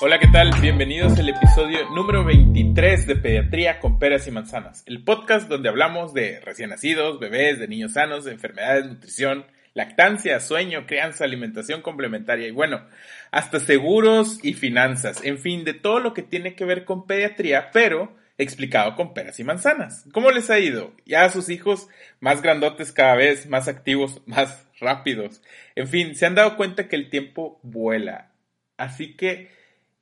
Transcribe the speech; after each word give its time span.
Hola, 0.00 0.18
¿qué 0.18 0.26
tal? 0.26 0.50
Bienvenidos 0.60 1.16
al 1.20 1.28
episodio 1.28 1.88
número 1.90 2.24
23 2.24 3.06
de 3.06 3.14
Pediatría 3.14 3.78
con 3.78 4.00
Peras 4.00 4.26
y 4.26 4.32
Manzanas, 4.32 4.82
el 4.86 5.04
podcast 5.04 5.48
donde 5.48 5.68
hablamos 5.68 6.12
de 6.12 6.40
recién 6.40 6.70
nacidos, 6.70 7.20
bebés, 7.20 7.60
de 7.60 7.68
niños 7.68 7.92
sanos, 7.92 8.24
de 8.24 8.32
enfermedades, 8.32 8.86
nutrición, 8.86 9.46
lactancia, 9.72 10.40
sueño, 10.40 10.86
crianza, 10.86 11.24
alimentación 11.24 11.80
complementaria 11.80 12.48
y 12.48 12.50
bueno, 12.50 12.84
hasta 13.30 13.60
seguros 13.60 14.40
y 14.42 14.54
finanzas, 14.54 15.24
en 15.24 15.38
fin, 15.38 15.64
de 15.64 15.74
todo 15.74 16.00
lo 16.00 16.12
que 16.12 16.22
tiene 16.22 16.56
que 16.56 16.64
ver 16.64 16.84
con 16.84 17.06
pediatría, 17.06 17.70
pero 17.72 18.16
explicado 18.36 18.96
con 18.96 19.14
peras 19.14 19.38
y 19.38 19.44
manzanas. 19.44 20.06
¿Cómo 20.12 20.32
les 20.32 20.50
ha 20.50 20.58
ido? 20.58 20.92
Ya 21.06 21.24
a 21.24 21.30
sus 21.30 21.48
hijos 21.48 21.88
más 22.18 22.42
grandotes 22.42 22.90
cada 22.90 23.14
vez, 23.14 23.46
más 23.46 23.68
activos, 23.68 24.22
más 24.26 24.66
rápidos. 24.80 25.40
En 25.76 25.86
fin, 25.86 26.16
se 26.16 26.26
han 26.26 26.34
dado 26.34 26.56
cuenta 26.56 26.88
que 26.88 26.96
el 26.96 27.10
tiempo 27.10 27.60
vuela. 27.62 28.32
Así 28.76 29.14
que 29.14 29.50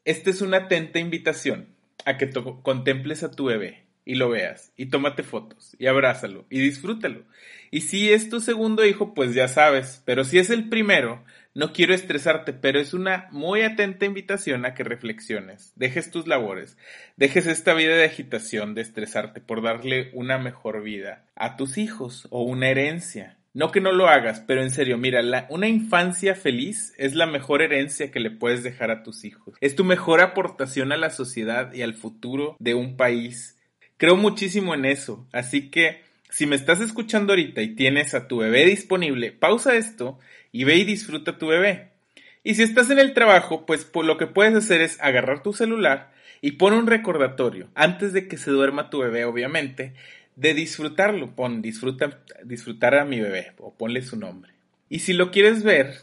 esta 0.05 0.30
es 0.30 0.41
una 0.41 0.59
atenta 0.59 0.98
invitación 0.98 1.69
a 2.05 2.16
que 2.16 2.30
contemples 2.62 3.23
a 3.23 3.30
tu 3.30 3.45
bebé 3.47 3.84
y 4.05 4.16
lo 4.16 4.29
veas 4.30 4.73
y 4.77 4.87
tómate 4.87 5.23
fotos 5.23 5.77
y 5.79 5.87
abrázalo 5.87 6.45
y 6.51 6.60
disfrútalo. 6.60 7.24
Y 7.70 7.83
si 7.83 8.12
es 8.12 8.29
tu 8.29 8.41
segundo 8.41 8.84
hijo, 8.84 9.15
pues 9.15 9.34
ya 9.34 9.48
sabes, 9.48 10.02
pero 10.04 10.24
si 10.24 10.38
es 10.38 10.51
el 10.51 10.68
primero, 10.68 11.24
no 11.54 11.73
quiero 11.73 11.95
estresarte, 11.95 12.52
pero 12.52 12.80
es 12.80 12.95
una 12.95 13.29
muy 13.30 13.63
atenta 13.63 14.04
invitación 14.04 14.65
a 14.65 14.74
que 14.74 14.85
reflexiones, 14.85 15.73
dejes 15.76 16.10
tus 16.10 16.26
labores, 16.26 16.76
dejes 17.16 17.46
esta 17.46 17.74
vida 17.74 17.95
de 17.95 18.04
agitación, 18.04 18.74
de 18.74 18.82
estresarte 18.82 19.41
por 19.41 19.63
darle 19.63 20.10
una 20.15 20.38
mejor 20.38 20.82
vida 20.82 21.24
a 21.37 21.57
tus 21.57 21.79
hijos 21.79 22.26
o 22.30 22.43
una 22.43 22.69
herencia 22.69 23.38
no 23.54 23.70
que 23.70 23.80
no 23.80 23.92
lo 23.92 24.08
hagas, 24.08 24.40
pero 24.40 24.62
en 24.62 24.70
serio, 24.70 24.96
mira, 24.96 25.46
una 25.50 25.68
infancia 25.68 26.34
feliz 26.34 26.95
es 26.96 27.14
la 27.14 27.26
mejor 27.26 27.62
herencia 27.62 28.10
que 28.10 28.20
le 28.20 28.30
puedes 28.30 28.62
dejar 28.62 28.90
a 28.90 29.02
tus 29.02 29.24
hijos. 29.24 29.54
Es 29.60 29.76
tu 29.76 29.84
mejor 29.84 30.20
aportación 30.20 30.92
a 30.92 30.96
la 30.96 31.10
sociedad 31.10 31.73
y 31.73 31.82
al 31.82 31.95
futuro 31.95 32.56
de 32.58 32.74
un 32.74 32.96
país. 32.96 33.58
Creo 33.98 34.16
muchísimo 34.16 34.74
en 34.74 34.86
eso, 34.86 35.26
así 35.32 35.70
que 35.70 36.02
si 36.30 36.46
me 36.46 36.56
estás 36.56 36.80
escuchando 36.80 37.34
ahorita 37.34 37.60
y 37.60 37.74
tienes 37.74 38.14
a 38.14 38.26
tu 38.26 38.38
bebé 38.38 38.64
disponible, 38.64 39.32
pausa 39.32 39.74
esto 39.76 40.18
y 40.50 40.64
ve 40.64 40.76
y 40.76 40.84
disfruta 40.84 41.32
a 41.32 41.38
tu 41.38 41.48
bebé. 41.48 41.90
Y 42.42 42.54
si 42.54 42.62
estás 42.62 42.90
en 42.90 42.98
el 42.98 43.12
trabajo, 43.12 43.66
pues, 43.66 43.84
pues 43.84 44.06
lo 44.06 44.16
que 44.16 44.26
puedes 44.26 44.54
hacer 44.54 44.80
es 44.80 44.98
agarrar 45.00 45.42
tu 45.42 45.52
celular 45.52 46.10
y 46.40 46.52
pon 46.52 46.73
un 46.73 46.86
recordatorio 46.86 47.68
antes 47.74 48.12
de 48.12 48.26
que 48.28 48.38
se 48.38 48.50
duerma 48.50 48.90
tu 48.90 48.98
bebé, 49.00 49.26
obviamente, 49.26 49.92
de 50.43 50.54
disfrutarlo. 50.54 51.35
Pon 51.35 51.62
disfruta, 51.62 52.23
disfrutar 52.45 52.95
a 52.96 53.04
mi 53.04 53.21
bebé 53.21 53.52
o 53.59 53.73
ponle 53.74 54.02
su 54.02 54.16
nombre. 54.16 54.52
Y 54.88 54.98
si 54.98 55.12
lo 55.12 55.30
quieres 55.30 55.62
ver, 55.62 55.95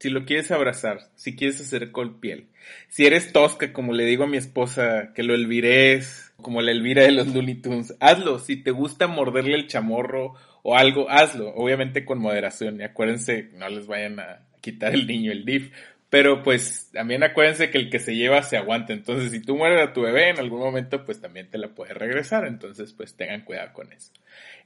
si 0.00 0.10
lo 0.10 0.24
quieres 0.24 0.50
abrazar, 0.50 1.10
si 1.14 1.36
quieres 1.36 1.60
hacer 1.60 1.92
col 1.92 2.18
piel, 2.18 2.48
si 2.88 3.06
eres 3.06 3.32
tosca, 3.32 3.72
como 3.72 3.92
le 3.92 4.04
digo 4.04 4.24
a 4.24 4.28
mi 4.28 4.36
esposa, 4.36 5.12
que 5.14 5.22
lo 5.22 5.34
elvires, 5.34 6.32
como 6.42 6.60
la 6.60 6.72
Elvira 6.72 7.04
de 7.04 7.12
los 7.12 7.28
Looney 7.28 7.54
Tunes, 7.54 7.94
hazlo. 8.00 8.38
Si 8.38 8.56
te 8.56 8.72
gusta 8.72 9.06
morderle 9.06 9.54
el 9.54 9.68
chamorro 9.68 10.34
o 10.62 10.76
algo, 10.76 11.08
hazlo. 11.08 11.54
Obviamente 11.54 12.04
con 12.04 12.18
moderación. 12.18 12.80
Y 12.80 12.84
acuérdense, 12.84 13.50
no 13.54 13.68
les 13.68 13.86
vayan 13.86 14.20
a 14.20 14.46
quitar 14.60 14.92
el 14.92 15.06
niño 15.06 15.32
el 15.32 15.44
DIF. 15.44 15.72
Pero 16.12 16.42
pues 16.42 16.90
también 16.92 17.22
acuérdense 17.22 17.70
que 17.70 17.78
el 17.78 17.88
que 17.88 17.98
se 17.98 18.14
lleva 18.14 18.42
se 18.42 18.58
aguanta. 18.58 18.92
Entonces, 18.92 19.32
si 19.32 19.40
tú 19.40 19.56
mueres 19.56 19.80
a 19.80 19.94
tu 19.94 20.02
bebé 20.02 20.28
en 20.28 20.38
algún 20.38 20.60
momento, 20.60 21.06
pues 21.06 21.22
también 21.22 21.48
te 21.48 21.56
la 21.56 21.68
puedes 21.68 21.96
regresar. 21.96 22.46
Entonces, 22.46 22.92
pues 22.92 23.16
tengan 23.16 23.46
cuidado 23.46 23.72
con 23.72 23.90
eso. 23.94 24.12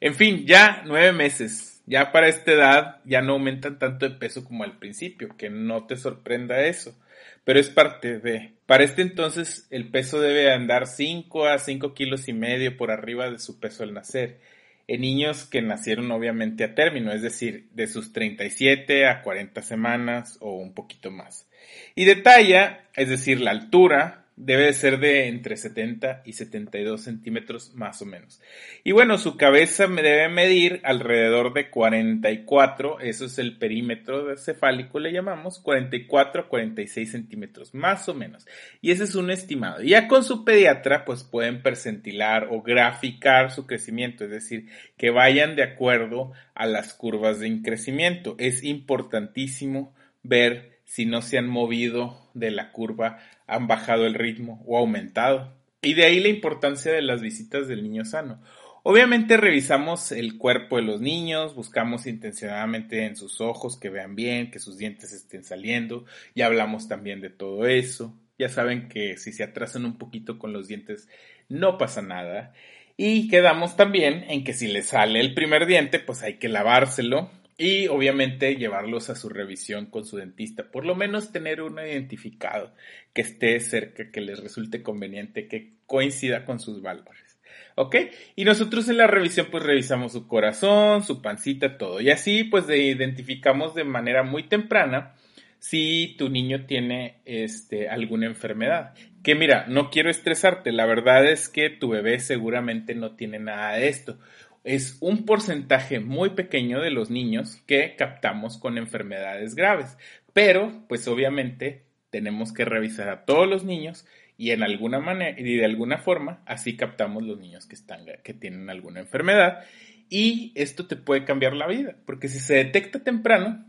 En 0.00 0.16
fin, 0.16 0.44
ya 0.44 0.82
nueve 0.86 1.12
meses. 1.12 1.84
Ya 1.86 2.10
para 2.10 2.26
esta 2.26 2.50
edad 2.50 2.96
ya 3.04 3.22
no 3.22 3.34
aumentan 3.34 3.78
tanto 3.78 4.08
de 4.08 4.16
peso 4.16 4.42
como 4.42 4.64
al 4.64 4.76
principio. 4.80 5.36
Que 5.38 5.48
no 5.48 5.86
te 5.86 5.94
sorprenda 5.96 6.62
eso. 6.62 6.98
Pero 7.44 7.60
es 7.60 7.70
parte 7.70 8.18
de. 8.18 8.54
Para 8.66 8.82
este 8.82 9.02
entonces, 9.02 9.68
el 9.70 9.88
peso 9.88 10.20
debe 10.20 10.52
andar 10.52 10.88
5 10.88 11.46
a 11.46 11.60
5 11.60 11.94
kilos 11.94 12.26
y 12.26 12.32
medio 12.32 12.76
por 12.76 12.90
arriba 12.90 13.30
de 13.30 13.38
su 13.38 13.60
peso 13.60 13.84
al 13.84 13.94
nacer 13.94 14.40
en 14.88 15.00
niños 15.00 15.44
que 15.44 15.62
nacieron 15.62 16.10
obviamente 16.12 16.64
a 16.64 16.74
término, 16.74 17.12
es 17.12 17.22
decir, 17.22 17.68
de 17.72 17.88
sus 17.88 18.12
37 18.12 19.06
a 19.06 19.22
40 19.22 19.62
semanas 19.62 20.38
o 20.40 20.52
un 20.52 20.74
poquito 20.74 21.10
más. 21.10 21.45
Y 21.94 22.04
de 22.04 22.16
talla, 22.16 22.84
es 22.94 23.08
decir, 23.08 23.40
la 23.40 23.50
altura, 23.52 24.26
debe 24.36 24.70
ser 24.74 25.00
de 25.00 25.28
entre 25.28 25.56
70 25.56 26.22
y 26.26 26.34
72 26.34 27.00
centímetros 27.00 27.74
más 27.74 28.02
o 28.02 28.04
menos. 28.04 28.40
Y 28.84 28.92
bueno, 28.92 29.16
su 29.16 29.36
cabeza 29.38 29.86
debe 29.86 30.28
medir 30.28 30.80
alrededor 30.84 31.54
de 31.54 31.70
44, 31.70 33.00
eso 33.00 33.24
es 33.24 33.38
el 33.38 33.56
perímetro 33.56 34.36
cefálico, 34.36 35.00
le 35.00 35.12
llamamos, 35.12 35.58
44 35.58 36.42
a 36.42 36.48
46 36.48 37.10
centímetros 37.10 37.74
más 37.74 38.08
o 38.10 38.14
menos. 38.14 38.46
Y 38.82 38.90
ese 38.90 39.04
es 39.04 39.14
un 39.14 39.30
estimado. 39.30 39.82
Ya 39.82 40.06
con 40.06 40.22
su 40.22 40.44
pediatra, 40.44 41.06
pues 41.06 41.24
pueden 41.24 41.62
percentilar 41.62 42.48
o 42.50 42.62
graficar 42.62 43.50
su 43.50 43.66
crecimiento, 43.66 44.24
es 44.24 44.30
decir, 44.30 44.68
que 44.98 45.10
vayan 45.10 45.56
de 45.56 45.62
acuerdo 45.62 46.32
a 46.54 46.66
las 46.66 46.92
curvas 46.92 47.40
de 47.40 47.62
crecimiento. 47.62 48.34
Es 48.38 48.62
importantísimo 48.62 49.94
ver 50.22 50.75
si 50.86 51.04
no 51.04 51.20
se 51.20 51.36
han 51.36 51.48
movido 51.48 52.18
de 52.32 52.50
la 52.50 52.72
curva, 52.72 53.18
han 53.46 53.66
bajado 53.66 54.06
el 54.06 54.14
ritmo 54.14 54.62
o 54.66 54.78
aumentado. 54.78 55.52
Y 55.82 55.94
de 55.94 56.04
ahí 56.06 56.20
la 56.20 56.28
importancia 56.28 56.92
de 56.92 57.02
las 57.02 57.20
visitas 57.20 57.68
del 57.68 57.82
niño 57.82 58.04
sano. 58.04 58.40
Obviamente 58.82 59.36
revisamos 59.36 60.12
el 60.12 60.38
cuerpo 60.38 60.76
de 60.76 60.82
los 60.82 61.00
niños, 61.00 61.56
buscamos 61.56 62.06
intencionadamente 62.06 63.04
en 63.04 63.16
sus 63.16 63.40
ojos 63.40 63.76
que 63.76 63.90
vean 63.90 64.14
bien, 64.14 64.52
que 64.52 64.60
sus 64.60 64.78
dientes 64.78 65.12
estén 65.12 65.42
saliendo, 65.42 66.04
ya 66.36 66.46
hablamos 66.46 66.86
también 66.86 67.20
de 67.20 67.30
todo 67.30 67.66
eso. 67.66 68.16
Ya 68.38 68.48
saben 68.48 68.88
que 68.88 69.16
si 69.16 69.32
se 69.32 69.42
atrasan 69.42 69.86
un 69.86 69.98
poquito 69.98 70.38
con 70.38 70.52
los 70.52 70.68
dientes 70.68 71.08
no 71.48 71.78
pasa 71.78 72.00
nada. 72.00 72.52
Y 72.96 73.28
quedamos 73.28 73.76
también 73.76 74.24
en 74.28 74.44
que 74.44 74.52
si 74.52 74.68
le 74.68 74.82
sale 74.82 75.20
el 75.20 75.34
primer 75.34 75.66
diente, 75.66 75.98
pues 75.98 76.22
hay 76.22 76.34
que 76.34 76.48
lavárselo 76.48 77.30
y 77.58 77.88
obviamente 77.88 78.54
llevarlos 78.56 79.08
a 79.08 79.14
su 79.14 79.28
revisión 79.28 79.86
con 79.86 80.04
su 80.04 80.18
dentista, 80.18 80.70
por 80.70 80.84
lo 80.84 80.94
menos 80.94 81.32
tener 81.32 81.62
uno 81.62 81.86
identificado 81.86 82.74
que 83.14 83.22
esté 83.22 83.58
cerca, 83.60 84.10
que 84.10 84.20
les 84.20 84.40
resulte 84.40 84.82
conveniente, 84.82 85.48
que 85.48 85.76
coincida 85.86 86.44
con 86.44 86.60
sus 86.60 86.82
valores. 86.82 87.38
¿Ok? 87.74 87.96
Y 88.36 88.44
nosotros 88.44 88.88
en 88.88 88.98
la 88.98 89.06
revisión 89.06 89.48
pues 89.50 89.62
revisamos 89.62 90.12
su 90.12 90.26
corazón, 90.26 91.02
su 91.02 91.22
pancita, 91.22 91.78
todo. 91.78 92.00
Y 92.00 92.10
así 92.10 92.44
pues 92.44 92.68
identificamos 92.68 93.74
de 93.74 93.84
manera 93.84 94.22
muy 94.22 94.48
temprana 94.48 95.14
si 95.58 96.14
tu 96.18 96.28
niño 96.28 96.66
tiene 96.66 97.20
este, 97.24 97.88
alguna 97.88 98.26
enfermedad. 98.26 98.94
Que 99.22 99.34
mira, 99.34 99.66
no 99.68 99.90
quiero 99.90 100.10
estresarte, 100.10 100.72
la 100.72 100.86
verdad 100.86 101.26
es 101.26 101.48
que 101.48 101.70
tu 101.70 101.88
bebé 101.88 102.20
seguramente 102.20 102.94
no 102.94 103.16
tiene 103.16 103.38
nada 103.38 103.74
de 103.74 103.88
esto 103.88 104.18
es 104.66 104.98
un 105.00 105.24
porcentaje 105.24 106.00
muy 106.00 106.30
pequeño 106.30 106.80
de 106.80 106.90
los 106.90 107.08
niños 107.08 107.62
que 107.66 107.94
captamos 107.96 108.58
con 108.58 108.78
enfermedades 108.78 109.54
graves. 109.54 109.96
Pero, 110.32 110.84
pues 110.88 111.06
obviamente, 111.06 111.84
tenemos 112.10 112.52
que 112.52 112.64
revisar 112.64 113.08
a 113.08 113.24
todos 113.24 113.48
los 113.48 113.64
niños 113.64 114.06
y 114.36 114.48
de 114.48 115.64
alguna 115.64 115.98
forma 115.98 116.42
así 116.46 116.76
captamos 116.76 117.22
los 117.22 117.38
niños 117.38 117.66
que 117.66 117.74
están 117.74 118.04
que 118.22 118.34
tienen 118.34 118.68
alguna 118.68 119.00
enfermedad 119.00 119.64
y 120.10 120.52
esto 120.56 120.86
te 120.86 120.96
puede 120.96 121.24
cambiar 121.24 121.54
la 121.54 121.66
vida, 121.66 121.96
porque 122.04 122.28
si 122.28 122.38
se 122.38 122.54
detecta 122.54 123.02
temprano, 123.02 123.64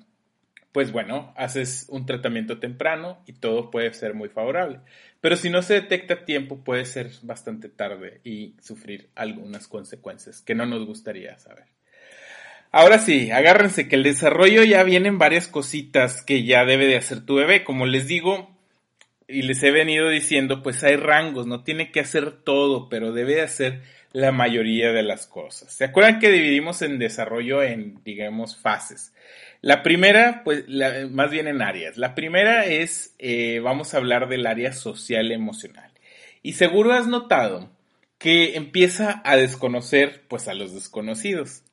pues 0.71 0.91
bueno, 0.91 1.33
haces 1.35 1.87
un 1.89 2.05
tratamiento 2.05 2.59
temprano 2.59 3.21
y 3.25 3.33
todo 3.33 3.71
puede 3.71 3.93
ser 3.93 4.13
muy 4.13 4.29
favorable. 4.29 4.79
Pero 5.21 5.35
si 5.35 5.49
no 5.49 5.61
se 5.61 5.75
detecta 5.75 6.15
a 6.15 6.25
tiempo, 6.25 6.63
puede 6.63 6.85
ser 6.85 7.11
bastante 7.23 7.69
tarde 7.69 8.21
y 8.23 8.55
sufrir 8.61 9.09
algunas 9.15 9.67
consecuencias 9.67 10.41
que 10.41 10.55
no 10.55 10.65
nos 10.65 10.85
gustaría 10.85 11.37
saber. 11.39 11.65
Ahora 12.71 12.99
sí, 12.99 13.31
agárrense 13.31 13.87
que 13.87 13.95
el 13.95 14.03
desarrollo 14.03 14.63
ya 14.63 14.83
vienen 14.83 15.17
varias 15.17 15.47
cositas 15.47 16.21
que 16.21 16.43
ya 16.43 16.65
debe 16.65 16.85
de 16.85 16.97
hacer 16.97 17.25
tu 17.25 17.35
bebé. 17.35 17.63
Como 17.63 17.85
les 17.85 18.07
digo 18.07 18.55
y 19.27 19.43
les 19.43 19.63
he 19.63 19.71
venido 19.71 20.09
diciendo, 20.09 20.61
pues 20.63 20.83
hay 20.83 20.95
rangos, 20.95 21.47
no 21.47 21.63
tiene 21.63 21.91
que 21.91 22.01
hacer 22.01 22.31
todo, 22.31 22.89
pero 22.89 23.13
debe 23.13 23.35
de 23.35 23.41
hacer 23.41 23.81
la 24.11 24.31
mayoría 24.31 24.91
de 24.91 25.03
las 25.03 25.27
cosas. 25.27 25.73
¿Se 25.73 25.85
acuerdan 25.85 26.19
que 26.19 26.31
dividimos 26.31 26.81
en 26.81 26.99
desarrollo 26.99 27.63
en, 27.63 28.01
digamos, 28.03 28.57
fases? 28.57 29.13
La 29.61 29.83
primera, 29.83 30.43
pues, 30.43 30.65
más 31.09 31.31
bien 31.31 31.47
en 31.47 31.61
áreas. 31.61 31.97
La 31.97 32.15
primera 32.15 32.65
es, 32.65 33.15
eh, 33.19 33.59
vamos 33.59 33.93
a 33.93 33.97
hablar 33.97 34.29
del 34.29 34.45
área 34.45 34.71
social 34.71 35.31
emocional. 35.31 35.91
Y 36.43 36.53
seguro 36.53 36.93
has 36.93 37.07
notado 37.07 37.71
que 38.19 38.55
empieza 38.55 39.21
a 39.25 39.35
desconocer, 39.35 40.23
pues, 40.27 40.47
a 40.47 40.53
los 40.53 40.73
desconocidos. 40.73 41.63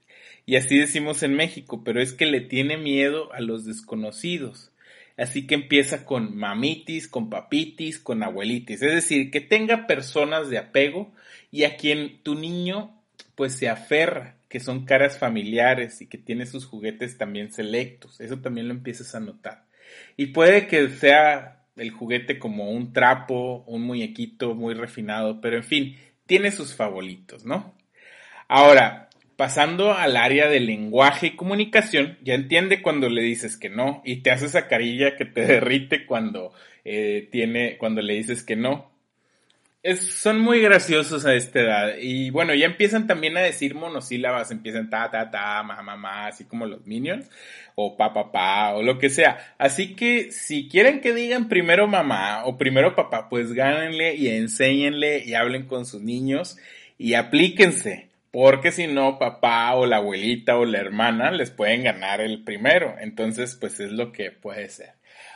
Y 0.47 0.57
así 0.57 0.79
decimos 0.79 1.23
en 1.23 1.35
México, 1.35 1.83
pero 1.85 2.03
es 2.03 2.13
que 2.13 2.27
le 2.27 2.41
tiene 2.41 2.77
miedo 2.77 3.33
a 3.33 3.41
los 3.41 3.65
desconocidos. 3.65 4.71
Así 5.17 5.47
que 5.47 5.55
empieza 5.55 6.05
con 6.05 6.37
mamitis, 6.37 7.09
con 7.09 7.31
papitis, 7.31 7.99
con 7.99 8.23
abuelitis. 8.23 8.83
Es 8.83 8.95
decir, 8.95 9.31
que 9.31 9.41
tenga 9.41 9.87
personas 9.87 10.51
de 10.51 10.59
apego 10.59 11.13
y 11.51 11.65
a 11.65 11.77
quien 11.77 12.19
tu 12.23 12.35
niño 12.35 13.01
pues 13.37 13.55
se 13.55 13.69
aferra, 13.69 14.37
que 14.55 14.61
son 14.61 14.85
caras 14.85 15.19
familiares 15.19 16.01
y 16.01 16.07
que 16.07 16.17
tiene 16.17 16.47
sus 16.47 16.65
juguetes 16.65 17.19
también 17.19 17.53
selectos. 17.53 18.21
Eso 18.21 18.39
también 18.39 18.69
lo 18.69 18.75
empiezas 18.75 19.13
a 19.17 19.19
notar. 19.19 19.65
Y 20.17 20.27
puede 20.27 20.69
que 20.69 20.91
sea 20.91 21.65
el 21.75 21.91
juguete 21.91 22.39
como 22.39 22.71
un 22.71 22.93
trapo, 22.93 23.65
un 23.67 23.83
muñequito 23.83 24.55
muy 24.55 24.75
refinado, 24.75 25.41
pero 25.41 25.57
en 25.57 25.65
fin, 25.65 25.97
tiene 26.27 26.53
sus 26.53 26.73
favoritos, 26.73 27.45
¿no? 27.45 27.75
Ahora, 28.47 29.09
pasando 29.35 29.93
al 29.93 30.17
área 30.17 30.49
de 30.49 30.61
lenguaje 30.61 31.27
y 31.27 31.37
comunicación, 31.37 32.17
ya 32.23 32.35
entiende 32.35 32.81
cuando 32.81 33.09
le 33.09 33.23
dices 33.23 33.57
que 33.57 33.71
no 33.71 34.03
y 34.05 34.23
te 34.23 34.31
hace 34.31 34.47
esa 34.47 34.69
carilla 34.69 35.17
que 35.17 35.25
te 35.25 35.41
derrite 35.47 36.07
cuando 36.07 36.53
eh, 36.85 37.29
tiene, 37.33 37.77
cuando 37.77 38.03
le 38.03 38.15
dices 38.15 38.45
que 38.45 38.55
no. 38.55 38.94
Son 40.01 40.41
muy 40.41 40.61
graciosos 40.63 41.27
a 41.27 41.35
esta 41.35 41.61
edad 41.61 41.97
y 42.01 42.31
bueno, 42.31 42.55
ya 42.55 42.65
empiezan 42.65 43.07
también 43.07 43.37
a 43.37 43.43
decir 43.43 43.75
monosílabas, 43.75 44.51
empiezan 44.51 44.89
ta, 44.89 45.11
ta, 45.11 45.31
ta, 45.31 45.63
mamá, 45.63 45.83
mamá, 45.83 46.27
así 46.29 46.45
como 46.45 46.65
los 46.65 46.87
minions, 46.87 47.31
o 47.75 47.95
pa, 47.95 48.15
pa, 48.15 48.33
pa, 48.33 48.75
o 48.75 48.83
lo 48.83 48.99
que 48.99 49.11
sea. 49.11 49.55
Así 49.59 49.95
que 49.95 50.33
si 50.33 50.69
quieren 50.69 51.03
que 51.03 51.13
digan 51.13 51.49
primero 51.49 51.87
mamá 51.87 52.47
o 52.47 52.57
primero 52.57 52.97
papá, 52.97 53.29
pues 53.29 53.53
gánenle 53.53 54.15
y 54.15 54.29
enséñenle 54.29 55.23
y 55.23 55.35
hablen 55.35 55.67
con 55.67 55.85
sus 55.85 56.01
niños 56.01 56.57
y 56.97 57.13
aplíquense 57.13 58.09
porque 58.35 58.73
si 58.73 58.87
no, 58.87 59.19
papá 59.19 59.75
o 59.75 59.87
la 59.87 59.99
abuelita 59.99 60.57
o 60.57 60.65
la 60.65 60.79
hermana 60.79 61.31
les 61.31 61.51
pueden 61.51 61.85
ganar 61.85 62.21
el 62.21 62.43
primero. 62.43 62.97
Entonces, 62.99 63.55
pues 63.55 63.79
es 63.79 63.93
lo 63.93 64.11
que 64.11 64.33
puede 64.33 64.69
ser. 64.71 64.95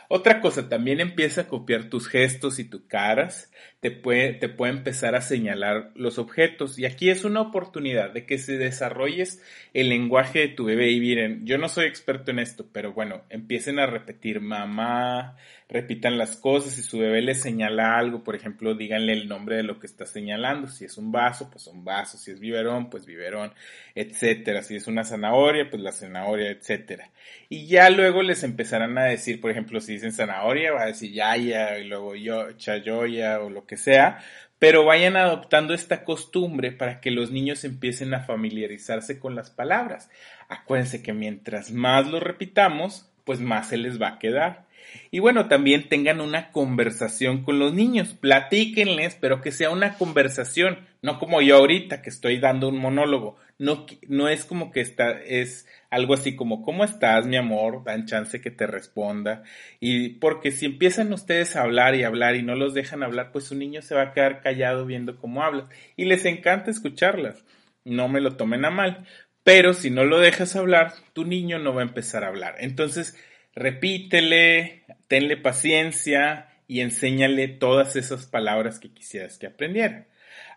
Otra 0.09 0.41
cosa, 0.41 0.67
también 0.67 0.99
empieza 0.99 1.41
a 1.41 1.47
copiar 1.47 1.85
tus 1.85 2.09
gestos 2.09 2.57
y 2.57 2.63
tus 2.63 2.81
caras, 2.87 3.51
te 3.79 3.91
puede, 3.91 4.33
te 4.33 4.49
puede 4.49 4.73
empezar 4.73 5.15
a 5.15 5.21
señalar 5.21 5.91
los 5.95 6.17
objetos. 6.17 6.77
Y 6.77 6.85
aquí 6.85 7.09
es 7.09 7.23
una 7.23 7.41
oportunidad 7.41 8.11
de 8.11 8.25
que 8.25 8.37
se 8.37 8.57
desarrolles 8.57 9.41
el 9.73 9.89
lenguaje 9.89 10.39
de 10.39 10.47
tu 10.49 10.65
bebé. 10.65 10.91
Y 10.91 10.99
miren, 10.99 11.45
yo 11.45 11.57
no 11.57 11.69
soy 11.69 11.85
experto 11.85 12.31
en 12.31 12.39
esto, 12.39 12.67
pero 12.71 12.93
bueno, 12.93 13.23
empiecen 13.29 13.79
a 13.79 13.85
repetir 13.85 14.41
mamá, 14.41 15.37
repitan 15.69 16.17
las 16.17 16.35
cosas, 16.35 16.73
si 16.73 16.81
su 16.81 16.97
bebé 16.97 17.21
le 17.21 17.35
señala 17.35 17.95
algo, 17.95 18.23
por 18.23 18.35
ejemplo, 18.35 18.73
díganle 18.73 19.13
el 19.13 19.27
nombre 19.27 19.55
de 19.55 19.63
lo 19.63 19.79
que 19.79 19.85
está 19.85 20.07
señalando, 20.07 20.67
si 20.67 20.85
es 20.85 20.97
un 20.97 21.11
vaso, 21.11 21.51
pues 21.51 21.67
un 21.67 21.85
vaso, 21.85 22.17
si 22.17 22.31
es 22.31 22.39
biberón, 22.39 22.89
pues 22.89 23.05
biberón, 23.05 23.53
etcétera, 23.93 24.63
si 24.63 24.75
es 24.75 24.87
una 24.87 25.03
zanahoria, 25.03 25.69
pues 25.69 25.83
la 25.83 25.91
zanahoria, 25.91 26.49
etcétera. 26.49 27.11
Y 27.49 27.67
ya 27.67 27.91
luego 27.91 28.23
les 28.23 28.43
empezarán 28.43 28.97
a 28.97 29.05
decir, 29.05 29.39
por 29.39 29.51
ejemplo, 29.51 29.79
si 29.79 29.93
dicen 29.93 30.11
zanahoria, 30.11 30.71
va 30.71 30.83
a 30.83 30.87
decir 30.87 31.11
yaya, 31.11 31.77
y 31.77 31.87
luego 31.87 32.15
yo, 32.15 32.51
chayoya, 32.53 33.39
o 33.39 33.51
lo 33.51 33.67
que 33.69 33.77
sea, 33.77 34.19
pero 34.57 34.83
vayan 34.83 35.15
adoptando 35.15 35.73
esta 35.73 36.03
costumbre 36.03 36.71
para 36.71 36.99
que 36.99 37.11
los 37.11 37.31
niños 37.31 37.63
empiecen 37.63 38.13
a 38.13 38.25
familiarizarse 38.25 39.19
con 39.19 39.35
las 39.35 39.51
palabras. 39.51 40.09
Acuérdense 40.49 41.03
que 41.03 41.13
mientras 41.13 41.71
más 41.71 42.07
lo 42.07 42.19
repitamos, 42.19 43.09
pues 43.23 43.39
más 43.39 43.69
se 43.69 43.77
les 43.77 44.01
va 44.01 44.07
a 44.07 44.19
quedar. 44.19 44.65
Y 45.11 45.19
bueno, 45.19 45.47
también 45.47 45.89
tengan 45.89 46.21
una 46.21 46.51
conversación 46.51 47.43
con 47.43 47.59
los 47.59 47.73
niños, 47.73 48.13
platíquenles, 48.13 49.15
pero 49.15 49.41
que 49.41 49.51
sea 49.51 49.69
una 49.69 49.95
conversación, 49.95 50.87
no 51.01 51.19
como 51.19 51.41
yo 51.41 51.57
ahorita 51.57 52.01
que 52.01 52.09
estoy 52.09 52.39
dando 52.39 52.69
un 52.69 52.77
monólogo, 52.77 53.37
no, 53.59 53.85
no 54.07 54.29
es 54.29 54.45
como 54.45 54.71
que 54.71 54.79
está, 54.79 55.11
es 55.21 55.67
algo 55.89 56.13
así 56.13 56.35
como, 56.35 56.61
¿cómo 56.61 56.83
estás, 56.83 57.25
mi 57.25 57.35
amor? 57.35 57.83
Dan 57.83 58.05
chance 58.05 58.39
que 58.39 58.51
te 58.51 58.67
responda. 58.67 59.43
Y 59.79 60.09
porque 60.19 60.51
si 60.51 60.65
empiezan 60.65 61.11
ustedes 61.11 61.55
a 61.55 61.63
hablar 61.63 61.95
y 61.95 62.03
hablar 62.03 62.35
y 62.35 62.41
no 62.41 62.55
los 62.55 62.73
dejan 62.73 63.03
hablar, 63.03 63.31
pues 63.31 63.45
su 63.45 63.55
niño 63.55 63.81
se 63.81 63.95
va 63.95 64.03
a 64.03 64.13
quedar 64.13 64.41
callado 64.41 64.85
viendo 64.85 65.17
cómo 65.17 65.43
hablas. 65.43 65.65
Y 65.97 66.05
les 66.05 66.25
encanta 66.25 66.71
escucharlas. 66.71 67.43
No 67.83 68.07
me 68.07 68.21
lo 68.21 68.37
tomen 68.37 68.65
a 68.65 68.69
mal. 68.69 69.05
Pero 69.43 69.73
si 69.73 69.89
no 69.89 70.05
lo 70.05 70.19
dejas 70.19 70.55
hablar, 70.55 70.93
tu 71.13 71.25
niño 71.25 71.59
no 71.59 71.73
va 71.73 71.81
a 71.81 71.85
empezar 71.85 72.23
a 72.23 72.27
hablar. 72.27 72.55
Entonces, 72.59 73.17
repítele, 73.55 74.78
tenle 75.09 75.35
paciencia 75.35 76.47
y 76.67 76.79
enséñale 76.79 77.49
todas 77.49 77.97
esas 77.97 78.27
palabras 78.27 78.79
que 78.79 78.93
quisieras 78.93 79.37
que 79.37 79.47
aprendiera. 79.47 80.05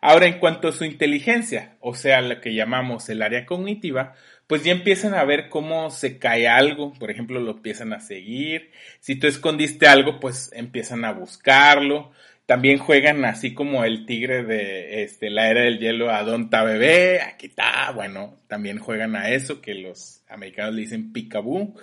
Ahora, 0.00 0.26
en 0.26 0.38
cuanto 0.38 0.68
a 0.68 0.72
su 0.72 0.84
inteligencia, 0.84 1.76
o 1.80 1.94
sea, 1.94 2.20
lo 2.20 2.40
que 2.40 2.54
llamamos 2.54 3.08
el 3.08 3.22
área 3.22 3.46
cognitiva, 3.46 4.14
pues 4.46 4.62
ya 4.62 4.72
empiezan 4.72 5.14
a 5.14 5.24
ver 5.24 5.48
cómo 5.48 5.90
se 5.90 6.18
cae 6.18 6.48
algo, 6.48 6.92
por 6.92 7.10
ejemplo, 7.10 7.40
lo 7.40 7.52
empiezan 7.52 7.92
a 7.92 8.00
seguir. 8.00 8.70
Si 9.00 9.16
tú 9.16 9.26
escondiste 9.26 9.86
algo, 9.86 10.20
pues 10.20 10.50
empiezan 10.54 11.04
a 11.04 11.12
buscarlo. 11.12 12.12
También 12.44 12.78
juegan 12.78 13.24
así 13.24 13.54
como 13.54 13.84
el 13.84 14.04
tigre 14.04 14.44
de 14.44 15.04
este, 15.04 15.30
la 15.30 15.48
era 15.48 15.62
del 15.62 15.78
hielo 15.78 16.10
a 16.10 16.22
Donta 16.24 16.64
Bebé, 16.64 17.22
aquí 17.22 17.46
está, 17.46 17.90
bueno, 17.92 18.42
también 18.48 18.78
juegan 18.78 19.16
a 19.16 19.30
eso, 19.30 19.62
que 19.62 19.74
los 19.74 20.22
americanos 20.28 20.74
le 20.74 20.82
dicen 20.82 21.12
picaboo. 21.12 21.74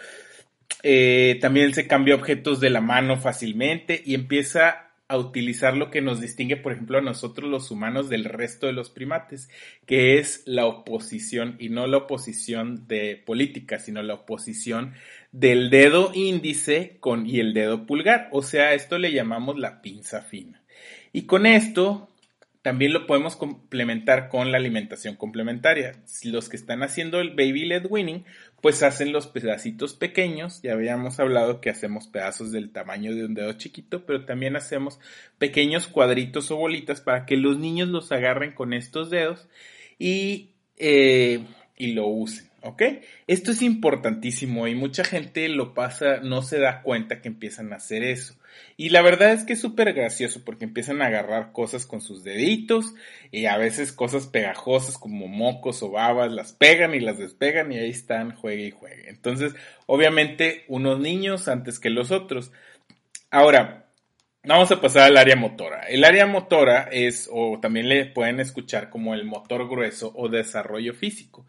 Eh, 0.83 1.37
también 1.41 1.73
se 1.73 1.87
cambia 1.87 2.15
objetos 2.15 2.59
de 2.59 2.69
la 2.69 2.81
mano 2.81 3.17
fácilmente 3.17 4.01
y 4.05 4.15
empieza 4.15 4.89
a 5.09 5.17
utilizar 5.17 5.75
lo 5.75 5.89
que 5.89 6.01
nos 6.01 6.21
distingue, 6.21 6.55
por 6.55 6.71
ejemplo, 6.71 6.99
a 6.99 7.01
nosotros 7.01 7.49
los 7.49 7.71
humanos 7.71 8.09
del 8.09 8.25
resto 8.25 8.67
de 8.67 8.73
los 8.73 8.91
primates, 8.91 9.49
que 9.87 10.19
es 10.19 10.43
la 10.45 10.67
oposición 10.67 11.55
y 11.59 11.69
no 11.69 11.87
la 11.87 11.97
oposición 11.97 12.87
de 12.87 13.21
política, 13.25 13.79
sino 13.79 14.03
la 14.03 14.13
oposición 14.13 14.93
del 15.31 15.71
dedo 15.71 16.11
índice 16.13 16.97
con 16.99 17.25
y 17.25 17.39
el 17.39 17.55
dedo 17.55 17.87
pulgar. 17.87 18.29
O 18.31 18.43
sea, 18.43 18.75
esto 18.75 18.99
le 18.99 19.11
llamamos 19.11 19.57
la 19.57 19.81
pinza 19.81 20.21
fina. 20.21 20.61
Y 21.11 21.23
con 21.23 21.47
esto 21.47 22.07
también 22.61 22.91
lo 22.91 23.07
podemos 23.07 23.35
complementar 23.37 24.27
con 24.27 24.51
la 24.51 24.57
alimentación 24.57 25.15
complementaria. 25.15 25.93
Los 26.23 26.49
que 26.49 26.57
están 26.57 26.83
haciendo 26.83 27.21
el 27.21 27.29
baby 27.29 27.65
led 27.65 27.85
winning, 27.89 28.25
pues 28.61 28.83
hacen 28.83 29.13
los 29.13 29.27
pedacitos 29.27 29.93
pequeños. 29.93 30.61
Ya 30.61 30.73
habíamos 30.73 31.19
hablado 31.19 31.61
que 31.61 31.69
hacemos 31.69 32.07
pedazos 32.07 32.51
del 32.51 32.71
tamaño 32.71 33.15
de 33.15 33.25
un 33.25 33.33
dedo 33.33 33.53
chiquito, 33.53 34.05
pero 34.05 34.25
también 34.25 34.57
hacemos 34.57 34.99
pequeños 35.37 35.87
cuadritos 35.87 36.51
o 36.51 36.57
bolitas 36.57 36.99
para 36.99 37.25
que 37.25 37.37
los 37.37 37.57
niños 37.57 37.87
los 37.87 38.11
agarren 38.11 38.51
con 38.51 38.73
estos 38.73 39.09
dedos 39.09 39.47
y, 39.97 40.49
eh, 40.77 41.45
y 41.77 41.93
lo 41.93 42.07
usen. 42.07 42.49
¿ok? 42.61 42.81
Esto 43.27 43.51
es 43.51 43.61
importantísimo 43.61 44.67
y 44.67 44.75
mucha 44.75 45.03
gente 45.03 45.47
lo 45.49 45.73
pasa, 45.73 46.19
no 46.21 46.41
se 46.41 46.59
da 46.59 46.81
cuenta 46.81 47.21
que 47.21 47.29
empiezan 47.29 47.73
a 47.73 47.77
hacer 47.77 48.03
eso. 48.03 48.35
Y 48.77 48.89
la 48.89 49.01
verdad 49.01 49.33
es 49.33 49.43
que 49.43 49.53
es 49.53 49.61
súper 49.61 49.93
gracioso 49.93 50.43
porque 50.45 50.65
empiezan 50.65 51.01
a 51.01 51.07
agarrar 51.07 51.51
cosas 51.51 51.85
con 51.85 52.01
sus 52.01 52.23
deditos 52.23 52.93
y 53.31 53.45
a 53.45 53.57
veces 53.57 53.91
cosas 53.91 54.27
pegajosas 54.27 54.97
como 54.97 55.27
mocos 55.27 55.83
o 55.83 55.91
babas, 55.91 56.31
las 56.31 56.53
pegan 56.53 56.95
y 56.95 56.99
las 56.99 57.17
despegan 57.17 57.71
y 57.71 57.77
ahí 57.77 57.89
están, 57.89 58.35
juegue 58.35 58.67
y 58.67 58.71
juegue. 58.71 59.09
Entonces, 59.09 59.53
obviamente, 59.85 60.63
unos 60.67 60.99
niños 60.99 61.47
antes 61.47 61.79
que 61.79 61.89
los 61.89 62.11
otros. 62.11 62.51
Ahora, 63.31 63.89
Vamos 64.45 64.71
a 64.71 64.79
pasar 64.79 65.03
al 65.03 65.17
área 65.17 65.35
motora. 65.35 65.81
El 65.83 66.05
área 66.05 66.25
motora 66.25 66.87
es, 66.93 67.29
o 67.29 67.59
también 67.61 67.89
le 67.89 68.05
pueden 68.05 68.39
escuchar 68.39 68.89
como 68.89 69.13
el 69.13 69.25
motor 69.25 69.67
grueso 69.67 70.13
o 70.15 70.29
desarrollo 70.29 70.93
físico. 70.93 71.45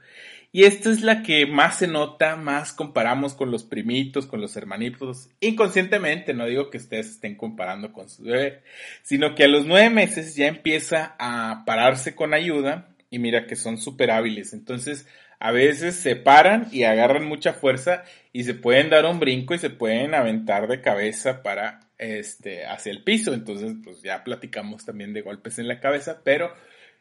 Y 0.53 0.65
esta 0.65 0.91
es 0.91 1.03
la 1.03 1.23
que 1.23 1.47
más 1.47 1.79
se 1.79 1.87
nota, 1.87 2.35
más 2.35 2.73
comparamos 2.73 3.35
con 3.35 3.53
los 3.53 3.63
primitos, 3.63 4.27
con 4.27 4.41
los 4.41 4.57
hermanitos, 4.57 5.29
inconscientemente, 5.39 6.35
no 6.35 6.47
digo 6.47 6.71
que 6.71 6.79
ustedes 6.79 7.11
estén 7.11 7.37
comparando 7.37 7.93
con 7.93 8.09
su 8.09 8.25
bebé, 8.25 8.63
sino 9.03 9.37
que 9.37 9.45
a 9.45 9.49
los 9.49 9.67
nueve 9.67 9.91
meses 9.91 10.35
ya 10.35 10.49
empieza 10.49 11.15
a 11.21 11.63
pararse 11.65 12.17
con 12.17 12.35
ayuda 12.35 12.89
y 13.11 13.21
mira 13.21 13.47
que 13.47 13.55
son 13.55 13.79
súper 13.79 14.11
hábiles. 14.11 14.53
Entonces, 14.53 15.07
a 15.39 15.53
veces 15.53 15.95
se 15.95 16.17
paran 16.17 16.69
y 16.73 16.83
agarran 16.83 17.25
mucha 17.27 17.53
fuerza 17.53 18.05
y 18.33 18.45
se 18.45 18.55
pueden 18.55 18.91
dar 18.91 19.07
un 19.07 19.21
brinco 19.21 19.55
y 19.55 19.59
se 19.59 19.71
pueden 19.71 20.15
aventar 20.15 20.69
de 20.69 20.81
cabeza 20.81 21.43
para 21.43 21.81
este 21.97 22.67
hacia 22.67 22.93
el 22.93 23.05
piso. 23.05 23.33
Entonces, 23.35 23.75
pues 23.83 24.03
ya 24.03 24.25
platicamos 24.25 24.85
también 24.85 25.13
de 25.13 25.23
golpes 25.23 25.59
en 25.59 25.69
la 25.69 25.81
cabeza, 25.81 26.23
pero 26.25 26.53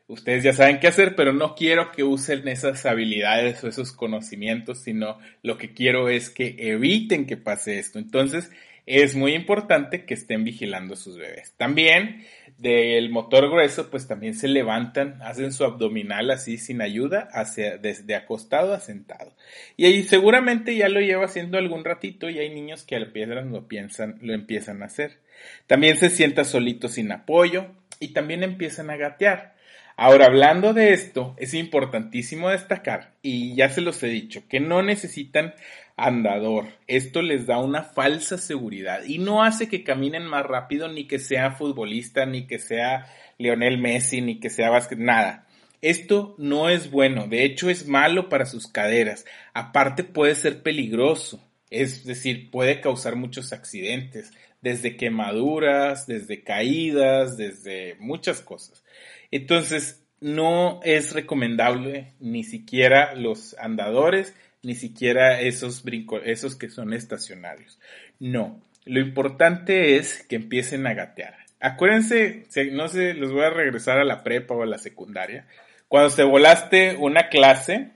ustedes 0.09 0.43
ya 0.43 0.53
saben 0.53 0.79
qué 0.79 0.87
hacer, 0.87 1.15
pero 1.15 1.31
no 1.31 1.55
quiero 1.55 1.91
que 1.91 2.03
usen 2.03 2.47
esas 2.47 2.85
habilidades 2.85 3.63
o 3.63 3.67
esos 3.69 3.93
conocimientos, 3.93 4.79
sino 4.79 5.19
lo 5.43 5.57
que 5.57 5.73
quiero 5.73 6.09
es 6.09 6.29
que 6.29 6.55
eviten 6.57 7.25
que 7.25 7.37
pase 7.37 7.79
esto. 7.79 7.99
Entonces, 7.99 8.51
es 8.87 9.15
muy 9.15 9.35
importante 9.35 10.05
que 10.05 10.15
estén 10.15 10.43
vigilando 10.43 10.95
a 10.95 10.97
sus 10.97 11.15
bebés. 11.15 11.53
También 11.57 12.25
del 12.57 13.11
motor 13.11 13.47
grueso, 13.49 13.91
pues 13.91 14.07
también 14.07 14.33
se 14.33 14.47
levantan, 14.47 15.21
hacen 15.21 15.53
su 15.53 15.63
abdominal 15.63 16.31
así 16.31 16.57
sin 16.57 16.81
ayuda, 16.81 17.29
hacia, 17.31 17.77
desde 17.77 18.15
acostado 18.15 18.73
a 18.73 18.79
sentado. 18.79 19.31
Y 19.77 19.85
ahí 19.85 20.01
seguramente 20.01 20.75
ya 20.75 20.89
lo 20.89 21.01
lleva 21.01 21.25
haciendo 21.25 21.59
algún 21.59 21.85
ratito 21.85 22.29
y 22.29 22.39
hay 22.39 22.49
niños 22.49 22.83
que 22.83 22.95
al 22.95 23.11
piedras 23.11 23.45
lo 23.45 23.67
piensan, 23.67 24.17
lo 24.21 24.33
empiezan 24.33 24.81
a 24.81 24.87
hacer. 24.87 25.19
También 25.67 25.95
se 25.95 26.09
sienta 26.09 26.43
solito 26.43 26.87
sin 26.87 27.11
apoyo 27.11 27.67
y 27.99 28.09
también 28.09 28.41
empiezan 28.41 28.89
a 28.89 28.97
gatear. 28.97 29.58
Ahora, 30.01 30.27
hablando 30.27 30.73
de 30.73 30.93
esto, 30.93 31.35
es 31.37 31.53
importantísimo 31.53 32.47
destacar, 32.49 33.15
y 33.21 33.53
ya 33.57 33.67
se 33.67 33.81
los 33.81 34.01
he 34.01 34.07
dicho, 34.07 34.43
que 34.47 34.61
no 34.61 34.81
necesitan 34.81 35.53
andador. 35.97 36.67
Esto 36.87 37.21
les 37.21 37.47
da 37.47 37.57
una 37.57 37.83
falsa 37.83 38.37
seguridad 38.37 39.03
y 39.03 39.17
no 39.17 39.43
hace 39.43 39.67
que 39.67 39.83
caminen 39.83 40.23
más 40.23 40.45
rápido, 40.45 40.87
ni 40.87 41.05
que 41.05 41.19
sea 41.19 41.51
futbolista, 41.51 42.25
ni 42.25 42.47
que 42.47 42.59
sea 42.59 43.07
Lionel 43.37 43.77
Messi, 43.77 44.21
ni 44.21 44.39
que 44.39 44.49
sea 44.49 44.69
básquet, 44.69 44.99
nada. 44.99 45.45
Esto 45.81 46.33
no 46.37 46.69
es 46.69 46.91
bueno, 46.91 47.27
de 47.27 47.43
hecho 47.43 47.69
es 47.69 47.85
malo 47.85 48.29
para 48.29 48.45
sus 48.45 48.67
caderas. 48.67 49.25
Aparte 49.53 50.05
puede 50.05 50.35
ser 50.35 50.63
peligroso, 50.63 51.45
es 51.69 52.05
decir, 52.05 52.51
puede 52.51 52.79
causar 52.79 53.17
muchos 53.17 53.51
accidentes, 53.51 54.31
desde 54.61 54.95
quemaduras, 54.95 56.07
desde 56.07 56.41
caídas, 56.41 57.35
desde 57.35 57.97
muchas 57.99 58.39
cosas. 58.39 58.81
Entonces, 59.31 60.05
no 60.21 60.79
es 60.83 61.13
recomendable 61.13 62.13
ni 62.19 62.43
siquiera 62.43 63.15
los 63.15 63.55
andadores, 63.57 64.35
ni 64.61 64.75
siquiera 64.75 65.39
esos 65.41 65.83
brincos, 65.83 66.21
esos 66.25 66.55
que 66.55 66.69
son 66.69 66.93
estacionarios. 66.93 67.79
No, 68.19 68.61
lo 68.85 68.99
importante 68.99 69.95
es 69.95 70.25
que 70.27 70.35
empiecen 70.35 70.87
a 70.87 70.93
gatear. 70.93 71.35
Acuérdense, 71.61 72.45
no 72.71 72.87
sé, 72.87 73.13
los 73.13 73.31
voy 73.31 73.43
a 73.43 73.49
regresar 73.49 73.99
a 73.99 74.05
la 74.05 74.23
prepa 74.23 74.55
o 74.55 74.63
a 74.63 74.65
la 74.65 74.77
secundaria. 74.77 75.45
Cuando 75.87 76.13
te 76.13 76.23
volaste 76.23 76.95
una 76.97 77.29
clase 77.29 77.91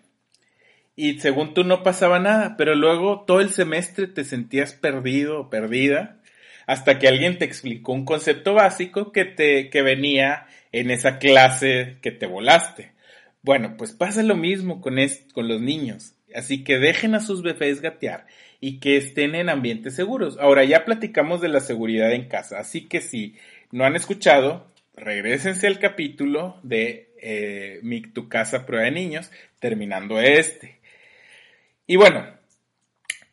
y 0.95 1.19
según 1.19 1.53
tú 1.53 1.63
no 1.63 1.83
pasaba 1.83 2.19
nada, 2.19 2.55
pero 2.57 2.75
luego 2.75 3.23
todo 3.25 3.41
el 3.41 3.49
semestre 3.49 4.07
te 4.07 4.23
sentías 4.23 4.73
perdido 4.73 5.39
o 5.39 5.49
perdida 5.49 6.19
hasta 6.65 6.99
que 6.99 7.07
alguien 7.07 7.37
te 7.37 7.45
explicó 7.45 7.93
un 7.93 8.05
concepto 8.05 8.53
básico 8.53 9.11
que 9.11 9.25
te 9.25 9.69
que 9.69 9.81
venía 9.81 10.47
en 10.73 10.91
esa 10.91 11.19
clase 11.19 11.97
que 12.01 12.11
te 12.11 12.25
volaste. 12.25 12.91
Bueno, 13.41 13.75
pues 13.77 13.93
pasa 13.93 14.23
lo 14.23 14.35
mismo 14.35 14.81
con, 14.81 14.97
con 15.33 15.47
los 15.47 15.61
niños. 15.61 16.15
Así 16.35 16.63
que 16.63 16.79
dejen 16.79 17.15
a 17.15 17.21
sus 17.21 17.43
bebés 17.43 17.81
gatear 17.81 18.25
y 18.59 18.79
que 18.79 18.97
estén 18.97 19.35
en 19.35 19.49
ambientes 19.49 19.95
seguros. 19.95 20.37
Ahora 20.39 20.63
ya 20.63 20.83
platicamos 20.83 21.41
de 21.41 21.49
la 21.49 21.59
seguridad 21.59 22.11
en 22.11 22.27
casa, 22.27 22.59
así 22.59 22.87
que 22.87 23.01
si 23.01 23.35
no 23.71 23.85
han 23.85 23.95
escuchado, 23.95 24.71
regresense 24.95 25.67
al 25.67 25.79
capítulo 25.79 26.59
de 26.63 27.11
eh, 27.21 27.79
mi, 27.83 28.01
Tu 28.01 28.29
casa 28.29 28.65
prueba 28.65 28.85
de 28.85 28.91
niños, 28.91 29.31
terminando 29.59 30.19
este. 30.19 30.79
Y 31.85 31.97
bueno, 31.97 32.25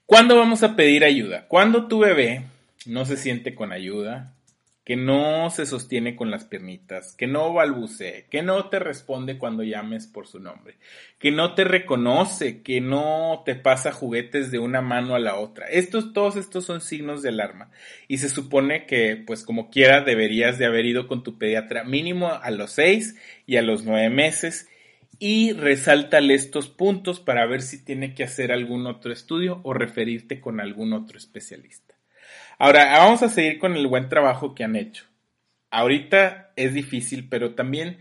¿cuándo 0.04 0.36
vamos 0.36 0.62
a 0.62 0.76
pedir 0.76 1.04
ayuda? 1.04 1.46
Cuando 1.48 1.88
tu 1.88 2.00
bebé 2.00 2.42
no 2.86 3.04
se 3.04 3.16
siente 3.16 3.54
con 3.54 3.72
ayuda, 3.72 4.34
que 4.84 4.96
no 4.96 5.50
se 5.50 5.66
sostiene 5.66 6.16
con 6.16 6.30
las 6.30 6.44
piernitas, 6.44 7.14
que 7.16 7.26
no 7.26 7.52
balbucee, 7.52 8.26
que 8.30 8.42
no 8.42 8.68
te 8.70 8.78
responde 8.78 9.38
cuando 9.38 9.62
llames 9.62 10.06
por 10.06 10.26
su 10.26 10.40
nombre, 10.40 10.78
que 11.18 11.30
no 11.30 11.54
te 11.54 11.64
reconoce, 11.64 12.62
que 12.62 12.80
no 12.80 13.42
te 13.44 13.54
pasa 13.54 13.92
juguetes 13.92 14.50
de 14.50 14.58
una 14.58 14.80
mano 14.80 15.14
a 15.14 15.20
la 15.20 15.36
otra. 15.36 15.66
Estos, 15.66 16.12
todos 16.12 16.36
estos 16.36 16.64
son 16.64 16.80
signos 16.80 17.22
de 17.22 17.28
alarma. 17.28 17.70
Y 18.08 18.18
se 18.18 18.28
supone 18.28 18.86
que, 18.86 19.22
pues 19.26 19.44
como 19.44 19.70
quiera, 19.70 20.00
deberías 20.00 20.58
de 20.58 20.66
haber 20.66 20.86
ido 20.86 21.06
con 21.06 21.22
tu 21.22 21.38
pediatra 21.38 21.84
mínimo 21.84 22.32
a 22.32 22.50
los 22.50 22.72
seis 22.72 23.16
y 23.46 23.56
a 23.56 23.62
los 23.62 23.84
nueve 23.84 24.08
meses 24.08 24.68
y 25.18 25.52
resáltale 25.52 26.32
estos 26.34 26.70
puntos 26.70 27.20
para 27.20 27.44
ver 27.46 27.60
si 27.60 27.84
tiene 27.84 28.14
que 28.14 28.24
hacer 28.24 28.50
algún 28.50 28.86
otro 28.86 29.12
estudio 29.12 29.60
o 29.64 29.74
referirte 29.74 30.40
con 30.40 30.60
algún 30.60 30.94
otro 30.94 31.18
especialista. 31.18 31.89
Ahora, 32.62 32.98
vamos 32.98 33.22
a 33.22 33.30
seguir 33.30 33.58
con 33.58 33.74
el 33.74 33.86
buen 33.86 34.10
trabajo 34.10 34.54
que 34.54 34.64
han 34.64 34.76
hecho. 34.76 35.06
Ahorita 35.70 36.52
es 36.56 36.74
difícil, 36.74 37.26
pero 37.26 37.54
también 37.54 37.96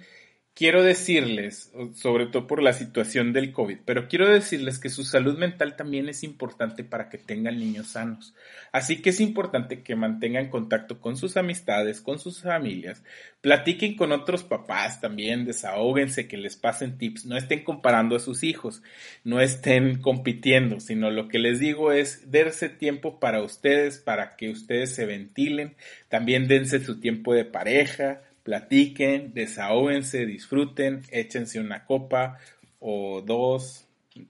quiero 0.59 0.83
decirles, 0.83 1.71
sobre 1.95 2.25
todo 2.25 2.45
por 2.45 2.61
la 2.61 2.73
situación 2.73 3.31
del 3.31 3.53
COVID, 3.53 3.77
pero 3.85 4.09
quiero 4.09 4.27
decirles 4.27 4.77
que 4.77 4.89
su 4.89 5.05
salud 5.05 5.37
mental 5.37 5.77
también 5.77 6.09
es 6.09 6.21
importante 6.21 6.83
para 6.83 7.07
que 7.07 7.17
tengan 7.17 7.57
niños 7.57 7.87
sanos. 7.87 8.35
Así 8.73 9.01
que 9.01 9.11
es 9.11 9.21
importante 9.21 9.83
que 9.83 9.95
mantengan 9.95 10.49
contacto 10.49 10.99
con 10.99 11.15
sus 11.15 11.37
amistades, 11.37 12.01
con 12.01 12.19
sus 12.19 12.41
familias, 12.41 13.01
platiquen 13.39 13.95
con 13.95 14.11
otros 14.11 14.43
papás 14.43 14.99
también, 14.99 15.45
desahóguense, 15.45 16.27
que 16.27 16.35
les 16.35 16.57
pasen 16.57 16.97
tips, 16.97 17.25
no 17.25 17.37
estén 17.37 17.63
comparando 17.63 18.17
a 18.17 18.19
sus 18.19 18.43
hijos, 18.43 18.83
no 19.23 19.39
estén 19.39 20.01
compitiendo, 20.01 20.81
sino 20.81 21.09
lo 21.09 21.29
que 21.29 21.39
les 21.39 21.61
digo 21.61 21.93
es 21.93 22.31
darse 22.31 22.67
tiempo 22.67 23.21
para 23.21 23.41
ustedes, 23.41 23.99
para 23.99 24.35
que 24.35 24.49
ustedes 24.49 24.93
se 24.93 25.05
ventilen, 25.05 25.77
también 26.09 26.49
dense 26.49 26.83
su 26.83 26.99
tiempo 26.99 27.33
de 27.33 27.45
pareja, 27.45 28.23
platiquen, 28.49 29.31
desahóguense, 29.35 30.25
disfruten, 30.25 31.03
échense 31.11 31.59
una 31.59 31.85
copa 31.85 32.39
o 32.79 33.21
dos, 33.21 33.87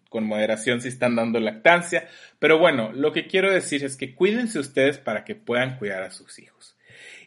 con 0.09 0.25
moderación 0.25 0.81
si 0.81 0.89
están 0.89 1.15
dando 1.15 1.39
lactancia. 1.39 2.09
Pero 2.37 2.59
bueno, 2.59 2.91
lo 2.91 3.13
que 3.13 3.27
quiero 3.27 3.49
decir 3.49 3.85
es 3.85 3.95
que 3.95 4.13
cuídense 4.15 4.59
ustedes 4.59 4.97
para 4.97 5.23
que 5.23 5.35
puedan 5.35 5.77
cuidar 5.77 6.03
a 6.03 6.11
sus 6.11 6.37
hijos. 6.37 6.75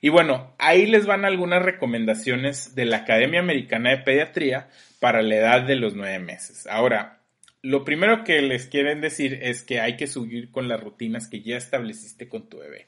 Y 0.03 0.11
bueno, 0.11 0.55
ahí 0.59 0.85
les 0.85 1.07
van 1.07 1.25
algunas 1.25 1.63
recomendaciones 1.63 2.75
de 2.75 2.85
la 2.85 2.99
Academia 2.99 3.41
Americana 3.41 3.89
de 3.89 3.99
Pediatría 3.99 4.69
para 5.01 5.23
la 5.23 5.37
edad 5.37 5.63
de 5.63 5.77
los 5.77 5.95
nueve 5.95 6.19
meses. 6.19 6.67
Ahora, 6.67 7.21
lo 7.63 7.87
primero 7.87 8.23
que 8.23 8.43
les 8.43 8.67
quieren 8.67 9.01
decir 9.01 9.39
es 9.41 9.63
que 9.63 9.81
hay 9.81 9.97
que 9.97 10.09
subir 10.09 10.51
con 10.51 10.69
las 10.69 10.79
rutinas 10.79 11.27
que 11.27 11.41
ya 11.41 11.57
estableciste 11.57 12.29
con 12.29 12.51
tu 12.51 12.59
bebé 12.59 12.87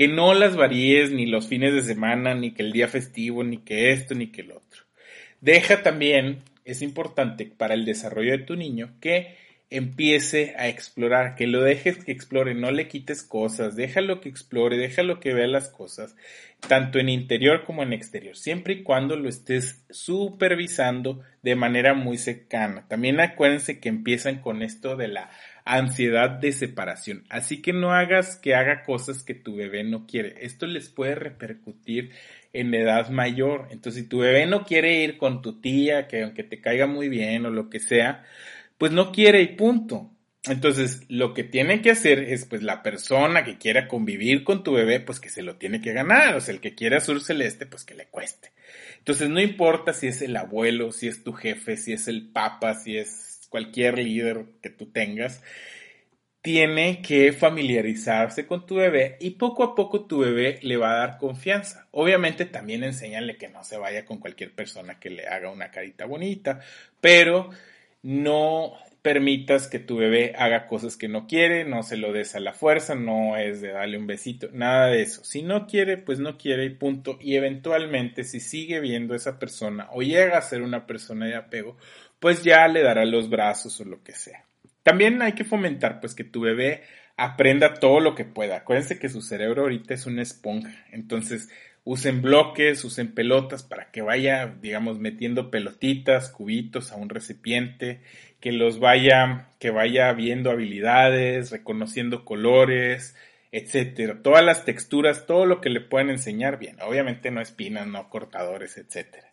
que 0.00 0.08
no 0.08 0.32
las 0.32 0.56
varíes 0.56 1.10
ni 1.10 1.26
los 1.26 1.46
fines 1.46 1.74
de 1.74 1.82
semana, 1.82 2.34
ni 2.34 2.52
que 2.52 2.62
el 2.62 2.72
día 2.72 2.88
festivo, 2.88 3.44
ni 3.44 3.58
que 3.58 3.92
esto, 3.92 4.14
ni 4.14 4.28
que 4.28 4.40
el 4.40 4.52
otro. 4.52 4.84
Deja 5.42 5.82
también, 5.82 6.38
es 6.64 6.80
importante 6.80 7.44
para 7.44 7.74
el 7.74 7.84
desarrollo 7.84 8.32
de 8.32 8.44
tu 8.44 8.56
niño, 8.56 8.94
que 9.02 9.36
empiece 9.68 10.54
a 10.56 10.68
explorar, 10.68 11.34
que 11.34 11.46
lo 11.46 11.60
dejes 11.60 12.02
que 12.02 12.12
explore, 12.12 12.54
no 12.54 12.70
le 12.70 12.88
quites 12.88 13.22
cosas, 13.22 13.76
déjalo 13.76 14.22
que 14.22 14.30
explore, 14.30 14.78
déjalo 14.78 15.20
que 15.20 15.34
vea 15.34 15.46
las 15.46 15.68
cosas, 15.68 16.16
tanto 16.66 16.98
en 16.98 17.10
interior 17.10 17.64
como 17.64 17.82
en 17.82 17.92
exterior, 17.92 18.38
siempre 18.38 18.72
y 18.72 18.82
cuando 18.82 19.16
lo 19.16 19.28
estés 19.28 19.84
supervisando 19.90 21.20
de 21.42 21.56
manera 21.56 21.92
muy 21.92 22.16
cercana. 22.16 22.88
También 22.88 23.20
acuérdense 23.20 23.80
que 23.80 23.90
empiezan 23.90 24.40
con 24.40 24.62
esto 24.62 24.96
de 24.96 25.08
la 25.08 25.30
ansiedad 25.64 26.30
de 26.30 26.52
separación. 26.52 27.24
Así 27.28 27.62
que 27.62 27.72
no 27.72 27.92
hagas 27.92 28.36
que 28.36 28.54
haga 28.54 28.82
cosas 28.82 29.22
que 29.22 29.34
tu 29.34 29.56
bebé 29.56 29.84
no 29.84 30.06
quiere. 30.06 30.34
Esto 30.40 30.66
les 30.66 30.88
puede 30.88 31.14
repercutir 31.14 32.10
en 32.52 32.74
edad 32.74 33.10
mayor. 33.10 33.68
Entonces, 33.70 34.02
si 34.02 34.08
tu 34.08 34.18
bebé 34.18 34.46
no 34.46 34.64
quiere 34.64 35.02
ir 35.02 35.18
con 35.18 35.42
tu 35.42 35.60
tía, 35.60 36.08
que 36.08 36.22
aunque 36.22 36.44
te 36.44 36.60
caiga 36.60 36.86
muy 36.86 37.08
bien 37.08 37.46
o 37.46 37.50
lo 37.50 37.70
que 37.70 37.80
sea, 37.80 38.24
pues 38.78 38.92
no 38.92 39.12
quiere 39.12 39.42
y 39.42 39.48
punto. 39.48 40.10
Entonces, 40.44 41.02
lo 41.08 41.34
que 41.34 41.44
tiene 41.44 41.82
que 41.82 41.90
hacer 41.90 42.20
es, 42.20 42.46
pues, 42.46 42.62
la 42.62 42.82
persona 42.82 43.44
que 43.44 43.58
quiera 43.58 43.88
convivir 43.88 44.42
con 44.42 44.64
tu 44.64 44.72
bebé, 44.72 44.98
pues 45.00 45.20
que 45.20 45.28
se 45.28 45.42
lo 45.42 45.56
tiene 45.56 45.82
que 45.82 45.92
ganar. 45.92 46.34
O 46.34 46.40
sea, 46.40 46.54
el 46.54 46.60
que 46.60 46.74
quiere 46.74 46.96
azul 46.96 47.20
celeste, 47.20 47.66
pues 47.66 47.84
que 47.84 47.94
le 47.94 48.06
cueste. 48.06 48.52
Entonces, 48.98 49.28
no 49.28 49.40
importa 49.40 49.92
si 49.92 50.06
es 50.06 50.22
el 50.22 50.36
abuelo, 50.36 50.92
si 50.92 51.08
es 51.08 51.22
tu 51.22 51.32
jefe, 51.34 51.76
si 51.76 51.92
es 51.92 52.08
el 52.08 52.30
papa, 52.30 52.74
si 52.74 52.96
es 52.96 53.29
cualquier 53.50 53.98
líder 53.98 54.46
que 54.62 54.70
tú 54.70 54.86
tengas, 54.86 55.42
tiene 56.42 57.02
que 57.02 57.32
familiarizarse 57.32 58.46
con 58.46 58.64
tu 58.64 58.76
bebé 58.76 59.18
y 59.20 59.32
poco 59.32 59.62
a 59.62 59.74
poco 59.74 60.06
tu 60.06 60.20
bebé 60.20 60.58
le 60.62 60.78
va 60.78 60.92
a 60.92 60.98
dar 60.98 61.18
confianza. 61.18 61.86
Obviamente 61.90 62.46
también 62.46 62.82
enséñale 62.82 63.36
que 63.36 63.48
no 63.48 63.62
se 63.62 63.76
vaya 63.76 64.06
con 64.06 64.18
cualquier 64.18 64.54
persona 64.54 64.98
que 64.98 65.10
le 65.10 65.26
haga 65.26 65.50
una 65.50 65.70
carita 65.70 66.06
bonita, 66.06 66.60
pero 67.02 67.50
no 68.02 68.72
permitas 69.02 69.68
que 69.68 69.78
tu 69.78 69.96
bebé 69.96 70.34
haga 70.36 70.66
cosas 70.66 70.96
que 70.96 71.08
no 71.08 71.26
quiere, 71.26 71.64
no 71.64 71.82
se 71.82 71.96
lo 71.96 72.12
des 72.12 72.34
a 72.34 72.40
la 72.40 72.52
fuerza, 72.52 72.94
no 72.94 73.36
es 73.36 73.60
de 73.60 73.72
darle 73.72 73.96
un 73.98 74.06
besito, 74.06 74.48
nada 74.52 74.88
de 74.88 75.02
eso. 75.02 75.24
Si 75.24 75.42
no 75.42 75.66
quiere, 75.66 75.96
pues 75.96 76.18
no 76.18 76.36
quiere 76.36 76.66
y 76.66 76.70
punto. 76.70 77.18
Y 77.20 77.36
eventualmente, 77.36 78.24
si 78.24 78.40
sigue 78.40 78.80
viendo 78.80 79.14
a 79.14 79.16
esa 79.16 79.38
persona 79.38 79.88
o 79.92 80.02
llega 80.02 80.36
a 80.38 80.42
ser 80.42 80.62
una 80.62 80.86
persona 80.86 81.26
de 81.26 81.36
apego, 81.36 81.76
pues 82.20 82.44
ya 82.44 82.68
le 82.68 82.82
dará 82.82 83.04
los 83.04 83.28
brazos 83.28 83.80
o 83.80 83.84
lo 83.84 84.02
que 84.04 84.12
sea. 84.12 84.44
También 84.82 85.20
hay 85.22 85.32
que 85.32 85.44
fomentar 85.44 86.00
pues 86.00 86.14
que 86.14 86.24
tu 86.24 86.40
bebé 86.40 86.82
aprenda 87.16 87.74
todo 87.74 88.00
lo 88.00 88.14
que 88.14 88.24
pueda. 88.24 88.58
Acuérdense 88.58 88.98
que 88.98 89.08
su 89.08 89.20
cerebro 89.20 89.62
ahorita 89.62 89.94
es 89.94 90.06
una 90.06 90.22
esponja, 90.22 90.86
entonces 90.92 91.48
usen 91.84 92.22
bloques, 92.22 92.84
usen 92.84 93.12
pelotas 93.14 93.62
para 93.62 93.90
que 93.90 94.02
vaya, 94.02 94.54
digamos, 94.60 94.98
metiendo 94.98 95.50
pelotitas, 95.50 96.30
cubitos 96.30 96.92
a 96.92 96.96
un 96.96 97.08
recipiente, 97.08 98.00
que 98.40 98.52
los 98.52 98.80
vaya, 98.80 99.48
que 99.58 99.70
vaya 99.70 100.12
viendo 100.12 100.50
habilidades, 100.50 101.50
reconociendo 101.50 102.24
colores, 102.24 103.16
etcétera, 103.52 104.22
todas 104.22 104.44
las 104.44 104.64
texturas, 104.64 105.26
todo 105.26 105.44
lo 105.46 105.60
que 105.60 105.70
le 105.70 105.80
puedan 105.80 106.10
enseñar 106.10 106.58
bien. 106.58 106.76
Obviamente 106.80 107.30
no 107.30 107.40
espinas, 107.40 107.86
no 107.86 108.08
cortadores, 108.08 108.78
etcétera. 108.78 109.29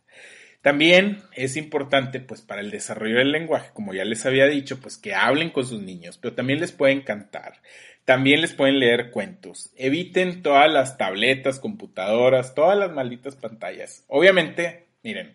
También 0.68 1.24
es 1.34 1.56
importante, 1.56 2.20
pues, 2.20 2.42
para 2.42 2.60
el 2.60 2.72
desarrollo 2.72 3.20
del 3.20 3.32
lenguaje, 3.32 3.70
como 3.74 3.94
ya 3.94 4.04
les 4.04 4.26
había 4.26 4.48
dicho, 4.48 4.82
pues 4.82 4.98
que 4.98 5.16
hablen 5.16 5.50
con 5.50 5.66
sus 5.66 5.82
niños, 5.82 6.18
pero 6.18 6.36
también 6.36 6.60
les 6.60 6.74
pueden 6.74 7.04
cantar, 7.04 7.62
también 8.04 8.42
les 8.42 8.52
pueden 8.52 8.78
leer 8.78 9.12
cuentos. 9.12 9.72
Eviten 9.78 10.42
todas 10.42 10.70
las 10.70 10.98
tabletas, 10.98 11.62
computadoras, 11.62 12.54
todas 12.54 12.78
las 12.78 12.92
malditas 12.92 13.38
pantallas. 13.38 14.04
Obviamente, 14.10 14.88
miren, 15.04 15.32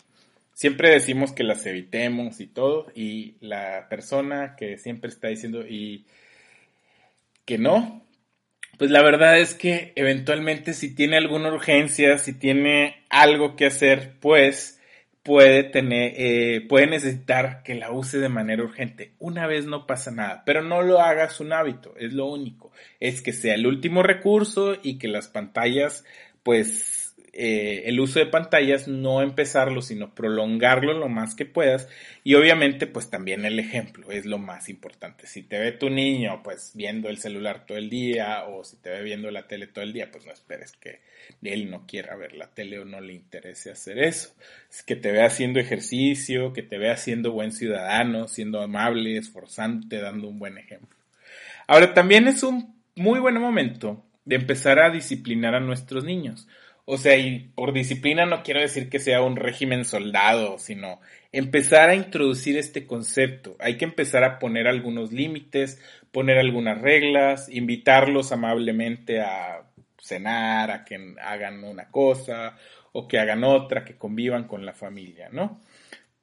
siempre 0.53 0.91
decimos 0.91 1.33
que 1.33 1.45
las 1.45 1.65
evitemos 1.65 2.39
y 2.41 2.47
todo, 2.47 2.93
y 2.95 3.37
la 3.41 3.89
persona 3.89 4.55
que 4.55 4.77
siempre 4.77 5.09
está 5.09 5.29
diciendo 5.29 5.67
y 5.67 6.05
que 7.47 7.57
no, 7.57 8.05
pues 8.77 8.91
la 8.91 9.03
verdad 9.03 9.39
es 9.39 9.55
que 9.55 9.95
eventualmente 9.97 10.75
si 10.75 10.95
tiene 10.95 11.17
alguna 11.17 11.51
urgencia, 11.51 12.19
si 12.19 12.35
tiene 12.35 12.97
algo 13.09 13.57
que 13.57 13.65
hacer, 13.65 14.17
pues 14.21 14.79
puede 15.23 15.65
tener, 15.65 16.15
eh, 16.17 16.67
puede 16.69 16.87
necesitar 16.87 17.63
que 17.63 17.75
la 17.75 17.93
use 17.93 18.19
de 18.19 18.29
manera 18.29 18.63
urgente. 18.63 19.15
Una 19.19 19.47
vez 19.47 19.67
no 19.67 19.87
pasa 19.87 20.11
nada, 20.11 20.43
pero 20.45 20.63
no 20.63 20.83
lo 20.83 21.01
hagas 21.01 21.41
un 21.41 21.53
hábito, 21.53 21.95
es 21.99 22.13
lo 22.13 22.27
único. 22.27 22.73
Es 23.01 23.23
que 23.23 23.33
sea 23.33 23.55
el 23.55 23.67
último 23.67 24.03
recurso 24.03 24.77
y 24.83 24.99
que 24.99 25.09
las 25.09 25.29
pantallas, 25.29 26.05
pues 26.43 26.92
eh, 27.35 27.85
el 27.87 27.99
uso 27.99 28.19
de 28.19 28.27
pantallas, 28.27 28.89
no 28.89 29.23
empezarlo, 29.23 29.81
sino 29.81 30.15
prolongarlo 30.15 30.93
lo 30.93 31.09
más 31.09 31.35
que 31.35 31.47
puedas. 31.47 31.89
Y 32.25 32.35
obviamente, 32.35 32.87
pues 32.87 33.09
también 33.09 33.47
el 33.47 33.59
ejemplo 33.59 34.11
es 34.11 34.27
lo 34.27 34.37
más 34.37 34.69
importante. 34.69 35.27
Si 35.27 35.43
te 35.43 35.59
ve 35.59 35.73
tu 35.73 35.89
niño, 35.89 36.43
pues 36.43 36.73
viendo 36.75 37.09
el 37.09 37.17
celular 37.17 37.65
todo 37.67 37.79
el 37.79 37.89
día, 37.89 38.45
o 38.45 38.65
si 38.65 38.77
te 38.77 38.91
ve 38.91 39.03
viendo 39.03 39.31
la 39.31 39.47
tele 39.47 39.67
todo 39.67 39.83
el 39.83 39.95
día, 39.95 40.11
pues 40.11 40.27
no 40.27 40.33
esperes 40.33 40.73
que 40.73 41.01
él 41.43 41.71
no 41.71 41.87
quiera 41.87 42.17
ver 42.17 42.35
la 42.35 42.49
tele 42.49 42.79
o 42.79 42.85
no 42.85 43.01
le 43.01 43.15
interese 43.15 43.71
hacer 43.71 43.99
eso. 43.99 44.35
Es 44.71 44.83
que 44.83 44.97
te 44.97 45.11
ve 45.11 45.23
haciendo 45.23 45.59
ejercicio, 45.59 46.53
que 46.53 46.63
te 46.63 46.77
vea 46.77 46.99
siendo 46.99 47.33
buen 47.33 47.53
ciudadano, 47.53 48.29
siendo 48.29 48.61
amable, 48.61 49.17
esforzándote, 49.17 50.01
dando 50.01 50.29
un 50.29 50.39
buen 50.39 50.59
ejemplo. 50.59 50.99
Ahora, 51.67 51.95
también 51.95 52.29
es 52.29 52.43
un 52.43 52.75
muy 52.95 53.21
buen 53.21 53.41
momento 53.41 54.05
de 54.27 54.37
empezar 54.37 54.79
a 54.79 54.91
disciplinar 54.91 55.55
a 55.55 55.61
nuestros 55.61 56.05
niños. 56.05 56.47
O 56.85 56.99
sea, 56.99 57.17
y 57.17 57.51
por 57.55 57.73
disciplina 57.73 58.27
no 58.27 58.43
quiero 58.43 58.61
decir 58.61 58.89
que 58.91 58.99
sea 58.99 59.23
un 59.23 59.37
régimen 59.37 59.85
soldado, 59.85 60.59
sino 60.59 61.01
empezar 61.31 61.91
a 61.91 61.95
introducir 61.95 62.57
este 62.57 62.87
concepto. 62.87 63.57
Hay 63.61 63.77
que 63.77 63.85
empezar 63.85 64.25
a 64.25 64.39
poner 64.41 64.67
algunos 64.67 65.13
límites, 65.13 65.81
poner 66.11 66.39
algunas 66.39 66.81
reglas, 66.81 67.49
invitarlos 67.49 68.33
amablemente 68.33 69.21
a 69.21 69.63
cenar, 69.99 70.71
a 70.73 70.85
que 70.85 71.15
hagan 71.23 71.63
una 71.63 71.89
cosa 71.91 72.57
o 72.93 73.07
que 73.07 73.19
hagan 73.19 73.45
otra, 73.45 73.85
que 73.85 73.97
convivan 73.97 74.49
con 74.49 74.67
la 74.67 74.73
familia, 74.73 75.29
¿no? 75.31 75.61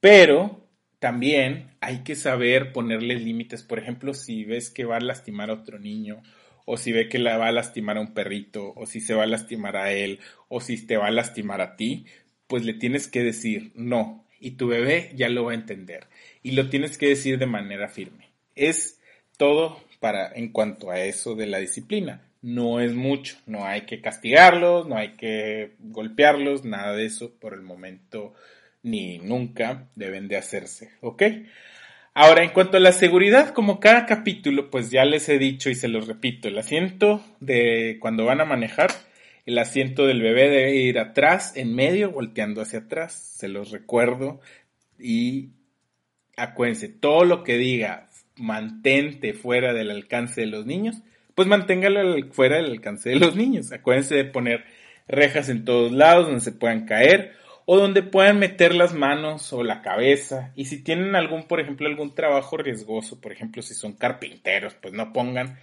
Pero 0.01 0.68
también 1.00 1.72
hay 1.80 2.04
que 2.04 2.16
saber 2.16 2.74
ponerles 2.74 3.22
límites. 3.22 3.63
Por 3.63 3.80
ejemplo, 3.80 4.13
si 4.13 4.44
ves 4.44 4.70
que 4.70 4.86
va 4.86 4.98
a 4.98 5.01
lastimar 5.01 5.50
a 5.50 5.54
otro 5.54 5.80
niño 5.80 6.22
o 6.71 6.77
si 6.77 6.91
ve 6.91 7.09
que 7.09 7.17
la 7.17 7.35
va 7.39 7.47
a 7.47 7.51
lastimar 7.51 7.97
a 7.97 8.01
un 8.01 8.13
perrito, 8.13 8.73
o 8.75 8.85
si 8.85 9.01
se 9.01 9.15
va 9.15 9.23
a 9.23 9.25
lastimar 9.25 9.75
a 9.75 9.91
él, 9.91 10.19
o 10.49 10.61
si 10.61 10.85
te 10.85 10.97
va 10.97 11.07
a 11.07 11.11
lastimar 11.11 11.61
a 11.61 11.75
ti, 11.75 12.05
pues 12.45 12.63
le 12.63 12.75
tienes 12.75 13.07
que 13.07 13.23
decir 13.23 13.71
no, 13.73 14.23
y 14.39 14.51
tu 14.51 14.67
bebé 14.67 15.11
ya 15.15 15.29
lo 15.29 15.45
va 15.45 15.53
a 15.53 15.55
entender, 15.55 16.05
y 16.43 16.51
lo 16.51 16.69
tienes 16.69 16.99
que 16.99 17.07
decir 17.07 17.39
de 17.39 17.47
manera 17.47 17.88
firme. 17.89 18.29
Es 18.55 19.01
todo 19.38 19.81
para 19.99 20.31
en 20.31 20.49
cuanto 20.49 20.91
a 20.91 20.99
eso 20.99 21.33
de 21.33 21.47
la 21.47 21.57
disciplina. 21.57 22.21
No 22.43 22.79
es 22.79 22.93
mucho, 22.93 23.38
no 23.47 23.65
hay 23.65 23.81
que 23.88 23.99
castigarlos, 23.99 24.88
no 24.88 24.95
hay 24.95 25.15
que 25.15 25.73
golpearlos, 25.79 26.65
nada 26.65 26.95
de 26.95 27.05
eso 27.05 27.33
por 27.39 27.55
el 27.55 27.63
momento 27.63 28.35
ni 28.83 29.17
nunca 29.17 29.89
deben 29.95 30.27
de 30.27 30.38
hacerse, 30.38 30.91
¿ok? 31.01 31.23
Ahora, 32.21 32.43
en 32.43 32.49
cuanto 32.49 32.75
a 32.75 32.81
la 32.81 32.91
seguridad, 32.91 33.53
como 33.53 33.79
cada 33.79 34.05
capítulo, 34.05 34.69
pues 34.69 34.91
ya 34.91 35.05
les 35.05 35.29
he 35.29 35.39
dicho 35.39 35.69
y 35.69 35.75
se 35.75 35.88
los 35.88 36.05
repito, 36.05 36.49
el 36.49 36.57
asiento 36.57 37.23
de 37.39 37.95
cuando 38.01 38.25
van 38.25 38.41
a 38.41 38.45
manejar, 38.45 38.91
el 39.45 39.57
asiento 39.57 40.05
del 40.05 40.21
bebé 40.21 40.49
debe 40.49 40.75
ir 40.75 40.99
atrás, 40.99 41.55
en 41.55 41.73
medio, 41.73 42.11
volteando 42.11 42.61
hacia 42.61 42.79
atrás, 42.79 43.13
se 43.13 43.47
los 43.47 43.71
recuerdo 43.71 44.41
y 44.99 45.51
acuérdense, 46.35 46.89
todo 46.89 47.23
lo 47.23 47.45
que 47.45 47.55
diga 47.55 48.09
mantente 48.35 49.33
fuera 49.33 49.71
del 49.71 49.89
alcance 49.89 50.41
de 50.41 50.47
los 50.47 50.65
niños, 50.65 50.97
pues 51.35 51.47
manténgalo 51.47 52.17
fuera 52.34 52.58
del 52.58 52.71
alcance 52.71 53.12
de 53.12 53.15
los 53.15 53.38
niños. 53.38 53.71
Acuérdense 53.71 54.15
de 54.15 54.25
poner 54.25 54.65
rejas 55.08 55.47
en 55.47 55.63
todos 55.63 55.93
lados 55.93 56.25
donde 56.25 56.41
se 56.41 56.51
puedan 56.51 56.86
caer 56.86 57.39
o 57.71 57.77
donde 57.77 58.01
puedan 58.01 58.39
meter 58.39 58.73
las 58.73 58.95
manos 58.95 59.53
o 59.53 59.63
la 59.63 59.84
cabeza. 59.84 60.51
Y 60.55 60.65
si 60.65 60.82
tienen 60.82 61.15
algún, 61.15 61.43
por 61.43 61.60
ejemplo, 61.60 61.88
algún 61.88 62.15
trabajo 62.15 62.58
riesgoso, 62.58 63.21
por 63.21 63.32
ejemplo, 63.32 63.62
si 63.62 63.75
son 63.75 63.93
carpinteros, 63.93 64.73
pues 64.73 64.95
no 64.95 65.13
pongan 65.13 65.60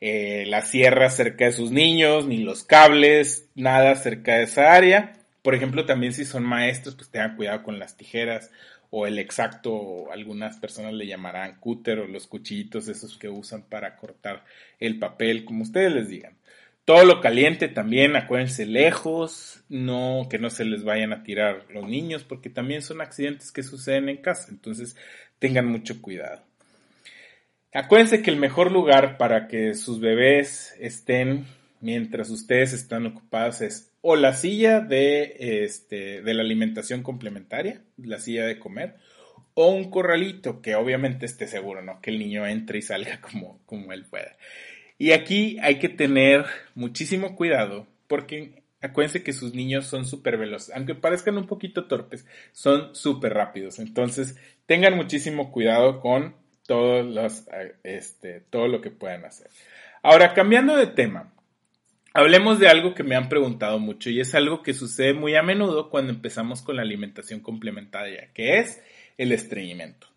eh, 0.00 0.44
la 0.46 0.62
sierra 0.62 1.10
cerca 1.10 1.46
de 1.46 1.52
sus 1.52 1.72
niños, 1.72 2.26
ni 2.26 2.38
los 2.38 2.62
cables, 2.62 3.48
nada 3.56 3.96
cerca 3.96 4.36
de 4.36 4.44
esa 4.44 4.72
área. 4.72 5.14
Por 5.42 5.56
ejemplo, 5.56 5.84
también 5.84 6.12
si 6.12 6.24
son 6.24 6.44
maestros, 6.44 6.94
pues 6.94 7.10
tengan 7.10 7.34
cuidado 7.34 7.64
con 7.64 7.80
las 7.80 7.96
tijeras 7.96 8.52
o 8.90 9.08
el 9.08 9.18
exacto, 9.18 10.12
algunas 10.12 10.58
personas 10.58 10.94
le 10.94 11.08
llamarán 11.08 11.58
cúter 11.58 11.98
o 11.98 12.06
los 12.06 12.28
cuchillitos 12.28 12.86
esos 12.86 13.18
que 13.18 13.30
usan 13.30 13.64
para 13.64 13.96
cortar 13.96 14.44
el 14.78 15.00
papel, 15.00 15.44
como 15.44 15.64
ustedes 15.64 15.92
les 15.92 16.08
digan. 16.08 16.37
Todo 16.88 17.04
lo 17.04 17.20
caliente 17.20 17.68
también, 17.68 18.16
acuérdense 18.16 18.64
lejos, 18.64 19.62
no 19.68 20.26
que 20.30 20.38
no 20.38 20.48
se 20.48 20.64
les 20.64 20.84
vayan 20.84 21.12
a 21.12 21.22
tirar 21.22 21.66
los 21.68 21.86
niños, 21.86 22.24
porque 22.24 22.48
también 22.48 22.80
son 22.80 23.02
accidentes 23.02 23.52
que 23.52 23.62
suceden 23.62 24.08
en 24.08 24.22
casa, 24.22 24.46
entonces 24.50 24.96
tengan 25.38 25.66
mucho 25.66 26.00
cuidado. 26.00 26.42
Acuérdense 27.74 28.22
que 28.22 28.30
el 28.30 28.38
mejor 28.38 28.72
lugar 28.72 29.18
para 29.18 29.48
que 29.48 29.74
sus 29.74 30.00
bebés 30.00 30.74
estén 30.80 31.44
mientras 31.82 32.30
ustedes 32.30 32.72
están 32.72 33.04
ocupados 33.04 33.60
es 33.60 33.92
o 34.00 34.16
la 34.16 34.32
silla 34.32 34.80
de, 34.80 35.64
este, 35.64 36.22
de 36.22 36.32
la 36.32 36.40
alimentación 36.40 37.02
complementaria, 37.02 37.82
la 37.98 38.18
silla 38.18 38.46
de 38.46 38.58
comer, 38.58 38.96
o 39.52 39.68
un 39.68 39.90
corralito 39.90 40.62
que 40.62 40.74
obviamente 40.74 41.26
esté 41.26 41.48
seguro, 41.48 41.82
¿no? 41.82 42.00
Que 42.00 42.12
el 42.12 42.18
niño 42.18 42.46
entre 42.46 42.78
y 42.78 42.82
salga 42.82 43.20
como, 43.20 43.60
como 43.66 43.92
él 43.92 44.06
pueda. 44.06 44.38
Y 44.98 45.12
aquí 45.12 45.56
hay 45.62 45.78
que 45.78 45.88
tener 45.88 46.44
muchísimo 46.74 47.36
cuidado 47.36 47.86
porque 48.08 48.62
acuérdense 48.80 49.22
que 49.22 49.32
sus 49.32 49.54
niños 49.54 49.86
son 49.86 50.04
súper 50.04 50.36
veloces. 50.36 50.74
Aunque 50.74 50.94
parezcan 50.94 51.38
un 51.38 51.46
poquito 51.46 51.86
torpes, 51.86 52.26
son 52.52 52.94
súper 52.94 53.34
rápidos. 53.34 53.78
Entonces, 53.78 54.36
tengan 54.66 54.96
muchísimo 54.96 55.52
cuidado 55.52 56.00
con 56.00 56.34
los, 56.68 57.44
este, 57.82 58.40
todo 58.40 58.68
lo 58.68 58.80
que 58.80 58.90
puedan 58.90 59.24
hacer. 59.24 59.48
Ahora, 60.02 60.34
cambiando 60.34 60.76
de 60.76 60.86
tema, 60.86 61.32
hablemos 62.12 62.58
de 62.58 62.68
algo 62.68 62.94
que 62.94 63.04
me 63.04 63.16
han 63.16 63.28
preguntado 63.28 63.78
mucho 63.78 64.10
y 64.10 64.20
es 64.20 64.34
algo 64.34 64.62
que 64.62 64.74
sucede 64.74 65.14
muy 65.14 65.34
a 65.34 65.42
menudo 65.42 65.90
cuando 65.90 66.12
empezamos 66.12 66.62
con 66.62 66.76
la 66.76 66.82
alimentación 66.82 67.40
complementaria, 67.40 68.30
que 68.34 68.58
es 68.58 68.82
el 69.16 69.32
estreñimiento. 69.32 70.07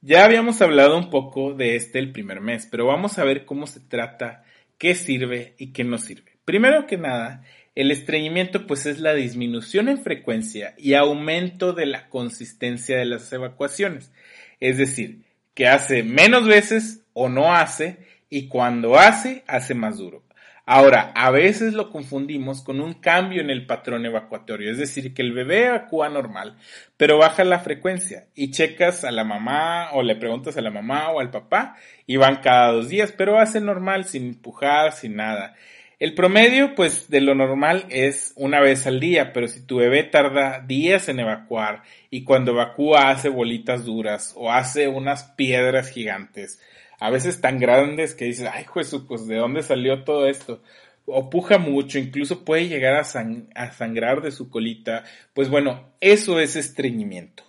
Ya 0.00 0.24
habíamos 0.24 0.62
hablado 0.62 0.96
un 0.96 1.10
poco 1.10 1.54
de 1.54 1.74
este 1.74 1.98
el 1.98 2.12
primer 2.12 2.40
mes, 2.40 2.68
pero 2.70 2.86
vamos 2.86 3.18
a 3.18 3.24
ver 3.24 3.44
cómo 3.44 3.66
se 3.66 3.80
trata, 3.80 4.44
qué 4.78 4.94
sirve 4.94 5.54
y 5.58 5.72
qué 5.72 5.82
no 5.82 5.98
sirve. 5.98 6.38
Primero 6.44 6.86
que 6.86 6.96
nada, 6.96 7.42
el 7.74 7.90
estreñimiento 7.90 8.64
pues 8.68 8.86
es 8.86 9.00
la 9.00 9.14
disminución 9.14 9.88
en 9.88 9.98
frecuencia 9.98 10.74
y 10.78 10.94
aumento 10.94 11.72
de 11.72 11.86
la 11.86 12.08
consistencia 12.10 12.96
de 12.96 13.06
las 13.06 13.32
evacuaciones. 13.32 14.12
Es 14.60 14.78
decir, 14.78 15.24
que 15.54 15.66
hace 15.66 16.04
menos 16.04 16.46
veces 16.46 17.02
o 17.12 17.28
no 17.28 17.52
hace 17.52 17.98
y 18.30 18.46
cuando 18.46 18.96
hace, 18.96 19.42
hace 19.48 19.74
más 19.74 19.98
duro. 19.98 20.22
Ahora, 20.70 21.12
a 21.14 21.30
veces 21.30 21.72
lo 21.72 21.88
confundimos 21.88 22.60
con 22.60 22.82
un 22.82 22.92
cambio 22.92 23.40
en 23.40 23.48
el 23.48 23.64
patrón 23.64 24.04
evacuatorio, 24.04 24.70
es 24.70 24.76
decir, 24.76 25.14
que 25.14 25.22
el 25.22 25.32
bebé 25.32 25.64
evacúa 25.64 26.10
normal, 26.10 26.58
pero 26.98 27.16
baja 27.16 27.42
la 27.42 27.60
frecuencia 27.60 28.26
y 28.34 28.50
checas 28.50 29.02
a 29.02 29.10
la 29.10 29.24
mamá 29.24 29.92
o 29.94 30.02
le 30.02 30.14
preguntas 30.14 30.58
a 30.58 30.60
la 30.60 30.70
mamá 30.70 31.08
o 31.08 31.20
al 31.20 31.30
papá 31.30 31.76
y 32.06 32.18
van 32.18 32.42
cada 32.42 32.72
dos 32.72 32.90
días, 32.90 33.14
pero 33.16 33.38
hace 33.38 33.62
normal, 33.62 34.04
sin 34.04 34.24
empujar, 34.24 34.92
sin 34.92 35.16
nada. 35.16 35.54
El 35.98 36.12
promedio, 36.12 36.74
pues, 36.74 37.08
de 37.08 37.22
lo 37.22 37.34
normal 37.34 37.86
es 37.88 38.34
una 38.36 38.60
vez 38.60 38.86
al 38.86 39.00
día, 39.00 39.32
pero 39.32 39.48
si 39.48 39.64
tu 39.64 39.76
bebé 39.78 40.02
tarda 40.02 40.60
días 40.60 41.08
en 41.08 41.20
evacuar 41.20 41.82
y 42.10 42.24
cuando 42.24 42.52
evacúa 42.52 43.08
hace 43.08 43.30
bolitas 43.30 43.86
duras 43.86 44.34
o 44.36 44.52
hace 44.52 44.86
unas 44.86 45.24
piedras 45.30 45.88
gigantes, 45.88 46.60
a 46.98 47.10
veces 47.10 47.40
tan 47.40 47.58
grandes 47.58 48.14
que 48.14 48.24
dices, 48.24 48.48
ay, 48.52 48.64
Jesús, 48.72 49.04
pues 49.06 49.26
de 49.26 49.36
dónde 49.36 49.62
salió 49.62 50.04
todo 50.04 50.26
esto. 50.26 50.62
O 51.06 51.30
puja 51.30 51.58
mucho, 51.58 51.98
incluso 51.98 52.44
puede 52.44 52.68
llegar 52.68 52.94
a, 52.94 53.04
sangrar 53.04 54.20
de 54.20 54.30
su 54.30 54.50
colita. 54.50 55.04
Pues 55.32 55.48
bueno, 55.48 55.94
eso 56.00 56.40
es 56.40 56.56
estreñimiento. 56.56 57.44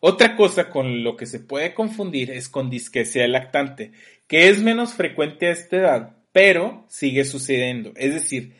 Otra 0.00 0.36
cosa 0.36 0.70
con 0.70 1.04
lo 1.04 1.16
que 1.16 1.26
se 1.26 1.40
puede 1.40 1.74
confundir 1.74 2.30
es 2.30 2.48
con 2.48 2.70
disquesia 2.70 3.26
lactante, 3.28 3.92
que 4.26 4.48
es 4.48 4.62
menos 4.62 4.94
frecuente 4.94 5.48
a 5.48 5.52
esta 5.52 5.76
edad, 5.76 6.16
pero 6.32 6.86
sigue 6.88 7.24
sucediendo. 7.24 7.92
Es 7.96 8.14
decir, 8.14 8.54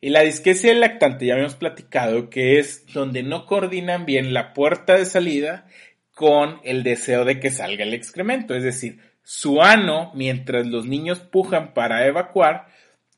y 0.00 0.10
la 0.10 0.20
disquesia 0.20 0.72
lactante 0.74 1.26
ya 1.26 1.32
habíamos 1.32 1.56
platicado 1.56 2.30
que 2.30 2.58
es 2.58 2.86
donde 2.92 3.22
no 3.22 3.46
coordinan 3.46 4.06
bien 4.06 4.34
la 4.34 4.52
puerta 4.52 4.96
de 4.96 5.06
salida 5.06 5.66
con 6.14 6.60
el 6.64 6.82
deseo 6.82 7.24
de 7.24 7.40
que 7.40 7.50
salga 7.50 7.82
el 7.82 7.94
excremento. 7.94 8.54
Es 8.54 8.62
decir, 8.62 9.00
su 9.28 9.60
ano, 9.60 10.12
mientras 10.14 10.68
los 10.68 10.86
niños 10.86 11.18
pujan 11.18 11.74
para 11.74 12.06
evacuar, 12.06 12.68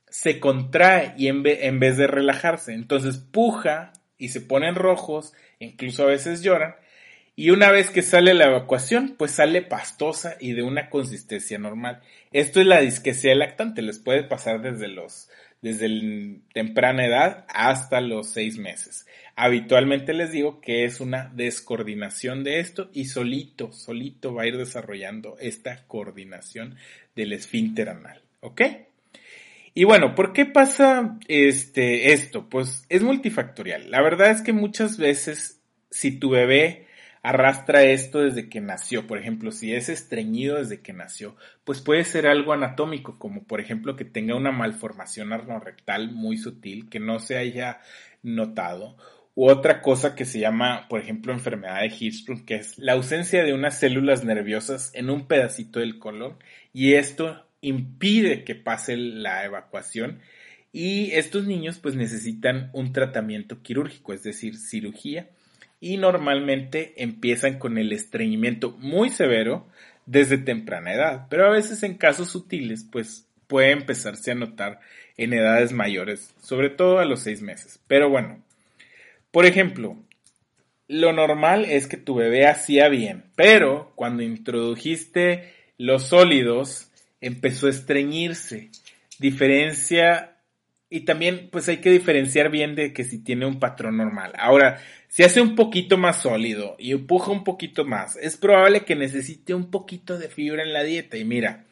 se 0.08 0.40
contrae 0.40 1.12
y 1.18 1.28
en, 1.28 1.42
vez 1.42 1.98
de 1.98 2.06
relajarse. 2.06 2.72
Entonces 2.72 3.18
puja 3.18 3.92
y 4.16 4.30
se 4.30 4.40
ponen 4.40 4.74
rojos, 4.74 5.34
incluso 5.58 6.04
a 6.04 6.06
veces 6.06 6.42
lloran. 6.42 6.76
Y 7.36 7.50
una 7.50 7.70
vez 7.70 7.90
que 7.90 8.00
sale 8.00 8.32
la 8.32 8.46
evacuación, 8.46 9.16
pues 9.18 9.32
sale 9.32 9.60
pastosa 9.60 10.38
y 10.40 10.54
de 10.54 10.62
una 10.62 10.88
consistencia 10.88 11.58
normal. 11.58 12.00
Esto 12.32 12.62
es 12.62 12.66
la 12.66 12.80
disquesia 12.80 13.34
lactante, 13.34 13.82
les 13.82 13.98
puede 13.98 14.24
pasar 14.24 14.62
desde 14.62 14.88
los 14.88 15.28
desde 15.62 16.40
temprana 16.52 17.04
edad 17.06 17.46
hasta 17.48 18.00
los 18.00 18.30
seis 18.30 18.58
meses. 18.58 19.06
Habitualmente 19.36 20.14
les 20.14 20.32
digo 20.32 20.60
que 20.60 20.84
es 20.84 21.00
una 21.00 21.30
descoordinación 21.34 22.44
de 22.44 22.60
esto 22.60 22.90
y 22.92 23.04
solito, 23.04 23.72
solito 23.72 24.34
va 24.34 24.42
a 24.42 24.46
ir 24.46 24.56
desarrollando 24.56 25.36
esta 25.40 25.86
coordinación 25.86 26.76
del 27.14 27.32
esfínter 27.32 27.88
anal. 27.88 28.22
¿Ok? 28.40 28.62
Y 29.74 29.84
bueno, 29.84 30.16
¿por 30.16 30.32
qué 30.32 30.44
pasa 30.44 31.18
este, 31.28 32.12
esto? 32.12 32.48
Pues 32.48 32.84
es 32.88 33.02
multifactorial. 33.02 33.92
La 33.92 34.02
verdad 34.02 34.32
es 34.32 34.42
que 34.42 34.52
muchas 34.52 34.96
veces 34.96 35.60
si 35.88 36.18
tu 36.18 36.30
bebé 36.30 36.87
arrastra 37.22 37.84
esto 37.84 38.20
desde 38.20 38.48
que 38.48 38.60
nació. 38.60 39.06
Por 39.06 39.18
ejemplo, 39.18 39.52
si 39.52 39.74
es 39.74 39.88
estreñido 39.88 40.56
desde 40.56 40.80
que 40.80 40.92
nació, 40.92 41.36
pues 41.64 41.80
puede 41.80 42.04
ser 42.04 42.26
algo 42.26 42.52
anatómico, 42.52 43.18
como 43.18 43.44
por 43.44 43.60
ejemplo 43.60 43.96
que 43.96 44.04
tenga 44.04 44.34
una 44.34 44.52
malformación 44.52 45.32
arnorrectal 45.32 46.12
muy 46.12 46.36
sutil 46.36 46.88
que 46.88 47.00
no 47.00 47.18
se 47.18 47.36
haya 47.36 47.80
notado. 48.22 48.96
U 49.34 49.48
otra 49.48 49.82
cosa 49.82 50.16
que 50.16 50.24
se 50.24 50.40
llama, 50.40 50.86
por 50.88 51.00
ejemplo, 51.00 51.32
enfermedad 51.32 51.80
de 51.80 51.94
Hirschsprung, 51.96 52.44
que 52.44 52.56
es 52.56 52.76
la 52.76 52.94
ausencia 52.94 53.44
de 53.44 53.52
unas 53.52 53.78
células 53.78 54.24
nerviosas 54.24 54.90
en 54.94 55.10
un 55.10 55.28
pedacito 55.28 55.78
del 55.78 55.98
colon 56.00 56.36
y 56.72 56.94
esto 56.94 57.46
impide 57.60 58.44
que 58.44 58.54
pase 58.54 58.96
la 58.96 59.44
evacuación 59.44 60.20
y 60.72 61.12
estos 61.12 61.46
niños 61.46 61.78
pues 61.78 61.94
necesitan 61.94 62.70
un 62.72 62.92
tratamiento 62.92 63.62
quirúrgico, 63.62 64.12
es 64.12 64.22
decir, 64.22 64.56
cirugía 64.56 65.30
y 65.80 65.96
normalmente 65.96 66.94
empiezan 66.96 67.58
con 67.58 67.78
el 67.78 67.92
estreñimiento 67.92 68.72
muy 68.78 69.10
severo 69.10 69.66
desde 70.06 70.38
temprana 70.38 70.94
edad, 70.94 71.26
pero 71.28 71.46
a 71.46 71.50
veces 71.50 71.82
en 71.82 71.94
casos 71.94 72.30
sutiles 72.30 72.84
pues 72.90 73.26
puede 73.46 73.72
empezarse 73.72 74.30
a 74.30 74.34
notar 74.34 74.80
en 75.16 75.32
edades 75.32 75.72
mayores, 75.72 76.34
sobre 76.40 76.70
todo 76.70 76.98
a 76.98 77.04
los 77.04 77.20
seis 77.20 77.42
meses. 77.42 77.80
Pero 77.86 78.08
bueno, 78.08 78.42
por 79.30 79.44
ejemplo, 79.44 79.96
lo 80.86 81.12
normal 81.12 81.66
es 81.66 81.86
que 81.86 81.96
tu 81.98 82.14
bebé 82.14 82.46
hacía 82.46 82.88
bien, 82.88 83.24
pero 83.36 83.92
cuando 83.94 84.22
introdujiste 84.22 85.52
los 85.76 86.04
sólidos 86.04 86.90
empezó 87.20 87.66
a 87.66 87.70
estreñirse. 87.70 88.70
Diferencia 89.18 90.37
y 90.90 91.00
también 91.00 91.48
pues 91.50 91.68
hay 91.68 91.78
que 91.78 91.90
diferenciar 91.90 92.50
bien 92.50 92.74
de 92.74 92.92
que 92.92 93.04
si 93.04 93.18
tiene 93.18 93.46
un 93.46 93.58
patrón 93.58 93.98
normal. 93.98 94.32
Ahora, 94.38 94.80
si 95.08 95.22
hace 95.22 95.40
un 95.40 95.54
poquito 95.54 95.98
más 95.98 96.22
sólido 96.22 96.76
y 96.78 96.92
empuja 96.92 97.30
un 97.30 97.44
poquito 97.44 97.84
más, 97.84 98.16
es 98.16 98.36
probable 98.36 98.84
que 98.84 98.96
necesite 98.96 99.54
un 99.54 99.70
poquito 99.70 100.18
de 100.18 100.28
fibra 100.28 100.62
en 100.62 100.72
la 100.72 100.82
dieta. 100.82 101.18
Y 101.18 101.24
mira, 101.24 101.64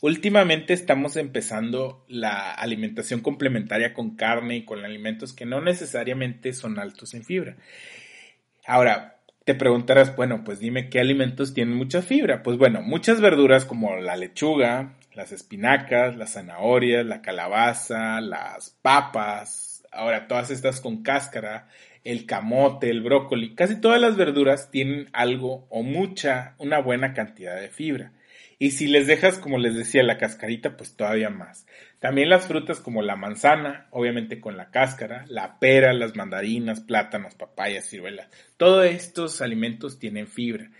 últimamente 0.00 0.72
estamos 0.72 1.16
empezando 1.16 2.04
la 2.08 2.52
alimentación 2.52 3.20
complementaria 3.20 3.92
con 3.92 4.16
carne 4.16 4.58
y 4.58 4.64
con 4.64 4.84
alimentos 4.84 5.32
que 5.32 5.46
no 5.46 5.60
necesariamente 5.60 6.52
son 6.52 6.78
altos 6.78 7.14
en 7.14 7.24
fibra. 7.24 7.56
Ahora, 8.66 9.16
te 9.44 9.54
preguntarás, 9.56 10.14
bueno, 10.14 10.44
pues 10.44 10.60
dime 10.60 10.90
qué 10.90 11.00
alimentos 11.00 11.54
tienen 11.54 11.74
mucha 11.74 12.02
fibra. 12.02 12.44
Pues 12.44 12.56
bueno, 12.56 12.82
muchas 12.82 13.20
verduras 13.20 13.64
como 13.64 13.96
la 13.96 14.14
lechuga, 14.14 14.94
las 15.14 15.32
espinacas, 15.32 16.16
las 16.16 16.34
zanahorias, 16.34 17.04
la 17.06 17.22
calabaza, 17.22 18.20
las 18.20 18.76
papas, 18.82 19.82
ahora 19.92 20.28
todas 20.28 20.50
estas 20.50 20.80
con 20.80 21.02
cáscara, 21.02 21.68
el 22.04 22.26
camote, 22.26 22.90
el 22.90 23.02
brócoli, 23.02 23.54
casi 23.54 23.80
todas 23.80 24.00
las 24.00 24.16
verduras 24.16 24.70
tienen 24.70 25.08
algo 25.12 25.66
o 25.68 25.82
mucha, 25.82 26.54
una 26.58 26.78
buena 26.78 27.12
cantidad 27.12 27.60
de 27.60 27.68
fibra. 27.68 28.12
Y 28.58 28.72
si 28.72 28.88
les 28.88 29.06
dejas, 29.06 29.38
como 29.38 29.56
les 29.56 29.74
decía, 29.74 30.02
la 30.02 30.18
cascarita, 30.18 30.76
pues 30.76 30.94
todavía 30.94 31.30
más. 31.30 31.66
También 31.98 32.28
las 32.28 32.46
frutas 32.46 32.78
como 32.78 33.00
la 33.00 33.16
manzana, 33.16 33.86
obviamente 33.90 34.38
con 34.38 34.58
la 34.58 34.70
cáscara, 34.70 35.24
la 35.28 35.58
pera, 35.58 35.94
las 35.94 36.14
mandarinas, 36.14 36.80
plátanos, 36.80 37.34
papayas, 37.34 37.86
ciruelas. 37.86 38.28
Todos 38.58 38.84
estos 38.84 39.40
alimentos 39.40 39.98
tienen 39.98 40.26
fibra. 40.26 40.70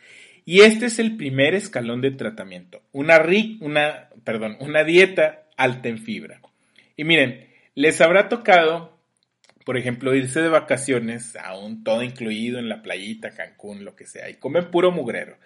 Y 0.45 0.61
este 0.61 0.87
es 0.87 0.99
el 0.99 1.17
primer 1.17 1.55
escalón 1.55 2.03
de 2.03 2.11
tratamiento. 2.11 2.83
Una, 2.93 3.23
una, 3.61 4.10
perdón, 4.25 4.57
una 4.61 4.85
dieta 4.85 5.47
alta 5.57 5.89
en 5.89 5.99
fibra. 5.99 6.41
Y 6.97 7.05
miren, 7.05 7.49
les 7.75 8.01
habrá 8.01 8.29
tocado 8.29 9.01
por 9.65 9.77
ejemplo, 9.77 10.15
irse 10.15 10.41
de 10.41 10.49
vacaciones, 10.49 11.37
aún 11.37 11.85
todo 11.85 12.03
incluido 12.03 12.59
en 12.59 12.69
la 12.69 12.83
playita, 12.83 13.31
Cancún, 13.31 13.85
lo 13.85 13.95
que 13.95 14.07
sea, 14.07 14.29
y 14.31 14.35
comen 14.35 14.71
puro 14.71 14.91
mugrero. 14.91 15.37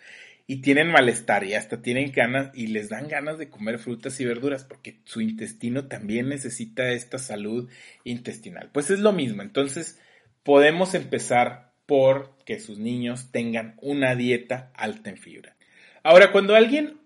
Y 0.46 0.62
tienen 0.62 0.88
malestar 0.88 1.44
y 1.44 1.54
hasta 1.54 1.82
tienen 1.82 2.12
ganas 2.12 2.50
y 2.54 2.68
les 2.68 2.90
dan 2.90 3.08
ganas 3.08 3.38
de 3.38 3.50
comer 3.50 3.78
frutas 3.78 4.20
y 4.20 4.24
verduras 4.24 4.64
porque 4.64 5.00
su 5.04 5.22
intestino 5.22 5.88
también 5.88 6.28
necesita 6.28 6.88
esta 6.90 7.18
salud 7.18 7.70
intestinal. 8.04 8.70
Pues 8.72 8.90
es 8.90 9.00
lo 9.00 9.12
mismo. 9.12 9.42
Entonces, 9.42 9.98
podemos 10.42 10.94
empezar 10.94 11.72
por 11.84 12.36
que 12.46 12.60
sus 12.60 12.78
niños 12.78 13.30
tengan 13.30 13.74
una 13.82 14.14
dieta 14.14 14.70
alta 14.74 15.08
en 15.10 15.16
fibra. 15.16 15.56
Ahora, 16.02 16.30
cuando 16.30 16.54
alguien 16.54 16.98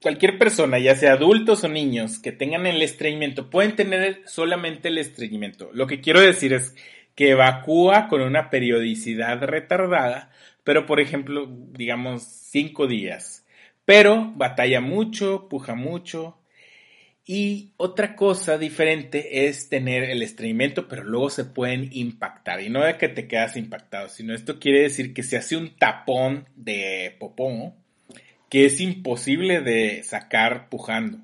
cualquier 0.00 0.38
persona, 0.38 0.78
ya 0.78 0.94
sea 0.94 1.12
adultos 1.12 1.64
o 1.64 1.68
niños, 1.68 2.18
que 2.18 2.32
tengan 2.32 2.66
el 2.66 2.82
estreñimiento, 2.82 3.50
pueden 3.50 3.76
tener 3.76 4.22
solamente 4.26 4.88
el 4.88 4.98
estreñimiento. 4.98 5.70
Lo 5.72 5.86
que 5.86 6.00
quiero 6.00 6.20
decir 6.20 6.52
es 6.52 6.74
que 7.14 7.30
evacúa 7.30 8.08
con 8.08 8.20
una 8.20 8.50
periodicidad 8.50 9.42
retardada, 9.42 10.30
pero 10.64 10.86
por 10.86 11.00
ejemplo, 11.00 11.48
digamos, 11.72 12.22
cinco 12.22 12.86
días. 12.86 13.46
Pero 13.84 14.32
batalla 14.36 14.80
mucho, 14.80 15.48
puja 15.48 15.74
mucho. 15.74 16.38
Y 17.24 17.72
otra 17.76 18.14
cosa 18.14 18.58
diferente 18.58 19.48
es 19.48 19.68
tener 19.68 20.04
el 20.04 20.22
estreñimiento, 20.22 20.86
pero 20.86 21.02
luego 21.02 21.30
se 21.30 21.44
pueden 21.44 21.88
impactar. 21.92 22.60
Y 22.60 22.68
no 22.68 22.84
de 22.84 22.98
que 22.98 23.08
te 23.08 23.26
quedas 23.26 23.56
impactado, 23.56 24.08
sino 24.08 24.34
esto 24.34 24.60
quiere 24.60 24.82
decir 24.82 25.12
que 25.12 25.22
se 25.24 25.36
hace 25.36 25.56
un 25.56 25.76
tapón 25.76 26.48
de 26.54 27.16
popón 27.18 27.74
que 28.48 28.66
es 28.66 28.80
imposible 28.80 29.60
de 29.60 30.02
sacar 30.02 30.68
pujando. 30.68 31.18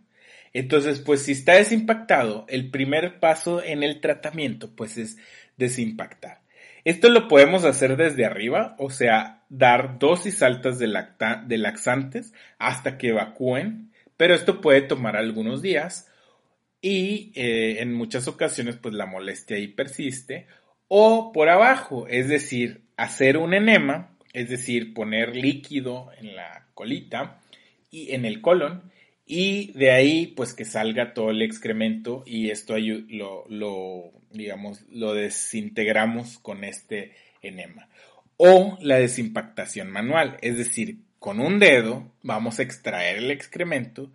Entonces, 0.53 1.01
pues 1.01 1.23
si 1.23 1.33
está 1.33 1.55
desimpactado, 1.55 2.45
el 2.49 2.71
primer 2.71 3.21
paso 3.21 3.63
en 3.63 3.83
el 3.83 4.01
tratamiento, 4.01 4.75
pues 4.75 4.99
es 4.99 5.17
desimpactar. 5.57 6.43
Esto 6.85 7.09
lo 7.09 7.29
podemos 7.29 7.65
hacer 7.65 7.97
desde 7.97 8.27
arriba, 8.27 8.75
o 8.79 8.91
sea, 8.91 9.45
dar 9.49 9.99
dosis 9.99 10.43
altas 10.43 10.79
de, 10.79 10.89
laxantes 10.89 12.35
hasta 12.59 12.99
que 12.99 13.09
evacúen, 13.09 13.93
pero 14.17 14.35
esto 14.35 14.61
puede 14.61 14.83
tomar 14.83 15.17
algunos 15.17 15.63
días 15.63 16.11
y 16.81 17.33
eh, 17.37 17.77
en 17.81 17.95
muchas 17.95 18.27
ocasiones 18.27 18.77
pues 18.77 18.95
la 18.95 19.07
molestia 19.07 19.57
ahí 19.57 19.69
persiste, 19.69 20.49
o 20.89 21.33
por 21.33 21.49
abajo, 21.49 22.07
es 22.09 22.29
decir, 22.29 22.83
hacer 22.97 23.39
un 23.39 23.55
enema, 23.55 24.17
es 24.33 24.51
decir, 24.51 24.93
poner 24.93 25.37
líquido 25.37 26.11
en 26.19 26.35
la 26.35 26.62
colita 26.75 27.41
y 27.91 28.13
en 28.13 28.25
el 28.25 28.41
colon 28.41 28.91
y 29.27 29.73
de 29.73 29.93
ahí 29.93 30.27
pues 30.27 30.53
que 30.53 30.65
salga 30.65 31.15
todo 31.15 31.31
el 31.31 31.43
excremento 31.43 32.23
y 32.27 32.51
esto 32.51 32.75
lo, 32.79 33.45
lo 33.49 34.13
digamos 34.31 34.85
lo 34.91 35.15
desintegramos 35.15 36.39
con 36.39 36.65
este 36.65 37.13
enema. 37.41 37.89
O 38.37 38.79
la 38.81 38.97
desimpactación 38.97 39.91
manual 39.91 40.39
es 40.43 40.57
decir 40.57 40.99
con 41.19 41.41
un 41.41 41.59
dedo 41.59 42.11
vamos 42.23 42.59
a 42.59 42.63
extraer 42.63 43.19
el 43.19 43.31
excremento 43.31 44.11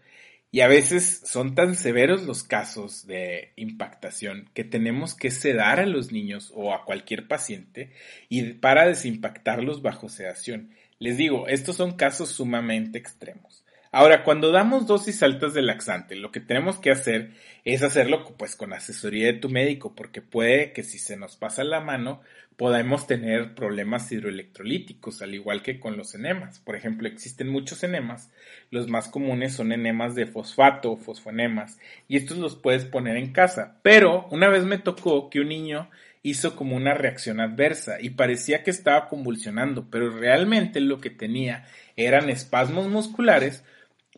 y 0.50 0.62
a 0.62 0.68
veces 0.68 1.22
son 1.26 1.56
tan 1.56 1.76
severos 1.76 2.24
los 2.24 2.44
casos 2.44 3.06
de 3.06 3.52
impactación 3.58 4.50
que 4.54 4.64
tenemos 4.64 5.14
que 5.14 5.30
sedar 5.30 5.80
a 5.80 5.86
los 5.86 6.12
niños 6.12 6.52
o 6.56 6.74
a 6.74 6.86
cualquier 6.86 7.28
paciente 7.28 7.92
y 8.30 8.54
para 8.54 8.88
desimpactarlos 8.88 9.82
bajo 9.82 10.10
sedación 10.10 10.72
les 11.00 11.18
digo, 11.18 11.48
estos 11.48 11.76
son 11.76 11.96
casos 11.96 12.30
sumamente 12.30 12.98
extremos. 12.98 13.64
Ahora, 13.92 14.24
cuando 14.24 14.52
damos 14.52 14.86
dosis 14.86 15.24
altas 15.24 15.54
de 15.54 15.62
laxante, 15.62 16.16
lo 16.16 16.32
que 16.32 16.40
tenemos 16.40 16.78
que 16.78 16.92
hacer 16.92 17.32
es 17.64 17.84
hacerlo 17.84 18.26
pues 18.38 18.56
con 18.56 18.74
asesoría 18.74 19.28
de 19.28 19.40
tu 19.40 19.50
médico, 19.50 19.96
porque 19.96 20.22
puede 20.22 20.74
que 20.74 20.84
si 20.84 21.00
se 21.00 21.16
nos 21.16 21.38
pasa 21.38 21.64
la 21.64 21.80
mano, 21.80 22.22
podamos 22.58 23.08
tener 23.08 23.56
problemas 23.56 24.12
hidroelectrolíticos, 24.12 25.22
al 25.22 25.36
igual 25.36 25.62
que 25.62 25.80
con 25.80 25.96
los 25.96 26.16
enemas. 26.16 26.60
Por 26.60 26.76
ejemplo, 26.76 27.08
existen 27.08 27.48
muchos 27.48 27.84
enemas, 27.84 28.30
los 28.72 28.88
más 28.88 29.08
comunes 29.08 29.54
son 29.54 29.72
enemas 29.72 30.16
de 30.16 30.26
fosfato 30.26 30.92
o 30.92 30.98
fosfoenemas, 30.98 31.80
y 32.08 32.18
estos 32.18 32.38
los 32.38 32.56
puedes 32.56 32.84
poner 32.84 33.16
en 33.16 33.32
casa. 33.32 33.80
Pero 33.84 34.28
una 34.32 34.50
vez 34.50 34.66
me 34.66 34.80
tocó 34.80 35.30
que 35.30 35.40
un 35.40 35.50
niño 35.50 35.90
hizo 36.30 36.56
como 36.56 36.76
una 36.76 36.94
reacción 36.94 37.40
adversa 37.40 38.02
y 38.02 38.12
parecía 38.12 38.64
que 38.64 38.72
estaba 38.72 39.08
convulsionando, 39.08 39.88
pero 39.90 40.18
realmente 40.18 40.82
lo 40.82 41.00
que 41.00 41.10
tenía 41.10 41.66
eran 41.96 42.30
espasmos 42.30 42.88
musculares 42.90 43.64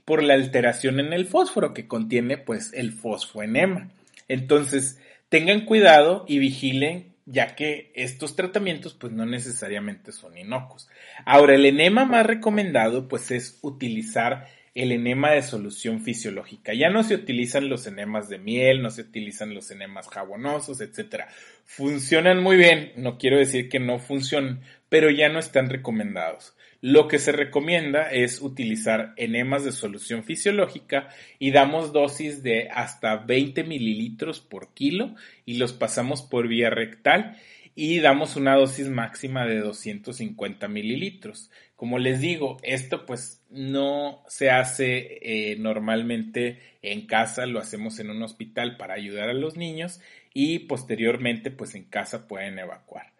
por 0.05 0.23
la 0.23 0.33
alteración 0.33 0.99
en 0.99 1.13
el 1.13 1.27
fósforo 1.27 1.73
que 1.73 1.87
contiene 1.87 2.37
pues 2.37 2.73
el 2.73 2.93
fosfoenema. 2.93 3.89
Entonces, 4.27 4.99
tengan 5.29 5.65
cuidado 5.65 6.25
y 6.27 6.39
vigilen 6.39 7.13
ya 7.25 7.55
que 7.55 7.91
estos 7.93 8.35
tratamientos 8.35 8.95
pues 8.95 9.13
no 9.13 9.27
necesariamente 9.27 10.11
son 10.11 10.35
inocuos. 10.35 10.89
Ahora, 11.25 11.53
el 11.53 11.65
enema 11.65 12.05
más 12.05 12.25
recomendado 12.25 13.07
pues 13.07 13.29
es 13.29 13.59
utilizar 13.61 14.47
el 14.79 14.91
enema 14.91 15.31
de 15.31 15.41
solución 15.41 16.01
fisiológica. 16.01 16.73
Ya 16.73 16.89
no 16.89 17.03
se 17.03 17.15
utilizan 17.15 17.69
los 17.69 17.85
enemas 17.87 18.29
de 18.29 18.39
miel, 18.39 18.81
no 18.81 18.89
se 18.89 19.01
utilizan 19.01 19.53
los 19.53 19.71
enemas 19.71 20.07
jabonosos, 20.07 20.81
etc. 20.81 21.25
Funcionan 21.65 22.41
muy 22.41 22.57
bien, 22.57 22.93
no 22.95 23.17
quiero 23.17 23.37
decir 23.37 23.69
que 23.69 23.79
no 23.79 23.99
funcionen, 23.99 24.61
pero 24.87 25.09
ya 25.09 25.29
no 25.29 25.39
están 25.39 25.69
recomendados. 25.69 26.55
Lo 26.81 27.09
que 27.09 27.19
se 27.19 27.33
recomienda 27.33 28.09
es 28.09 28.41
utilizar 28.41 29.13
enemas 29.17 29.65
de 29.65 29.73
solución 29.73 30.23
fisiológica 30.23 31.09
y 31.37 31.51
damos 31.51 31.91
dosis 31.91 32.41
de 32.41 32.69
hasta 32.69 33.17
20 33.17 33.65
mililitros 33.65 34.39
por 34.39 34.73
kilo 34.73 35.13
y 35.45 35.57
los 35.57 35.73
pasamos 35.73 36.21
por 36.21 36.47
vía 36.47 36.69
rectal 36.69 37.37
y 37.75 37.99
damos 37.99 38.37
una 38.37 38.55
dosis 38.55 38.87
máxima 38.87 39.45
de 39.45 39.59
250 39.59 40.69
mililitros. 40.69 41.51
Como 41.75 41.99
les 41.99 42.21
digo, 42.21 42.57
esto 42.63 43.05
pues 43.05 43.38
no 43.49 44.23
se 44.27 44.49
hace 44.51 45.19
eh, 45.21 45.55
normalmente 45.57 46.59
en 46.81 47.07
casa, 47.07 47.45
lo 47.45 47.59
hacemos 47.59 47.99
en 47.99 48.09
un 48.09 48.21
hospital 48.23 48.77
para 48.77 48.93
ayudar 48.93 49.29
a 49.29 49.33
los 49.33 49.57
niños 49.57 50.01
y 50.33 50.59
posteriormente 50.59 51.51
pues 51.51 51.75
en 51.75 51.85
casa 51.85 52.27
pueden 52.27 52.59
evacuar. 52.59 53.13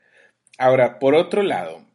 Ahora, 0.58 1.00
por 1.00 1.16
otro 1.16 1.42
lado, 1.42 1.86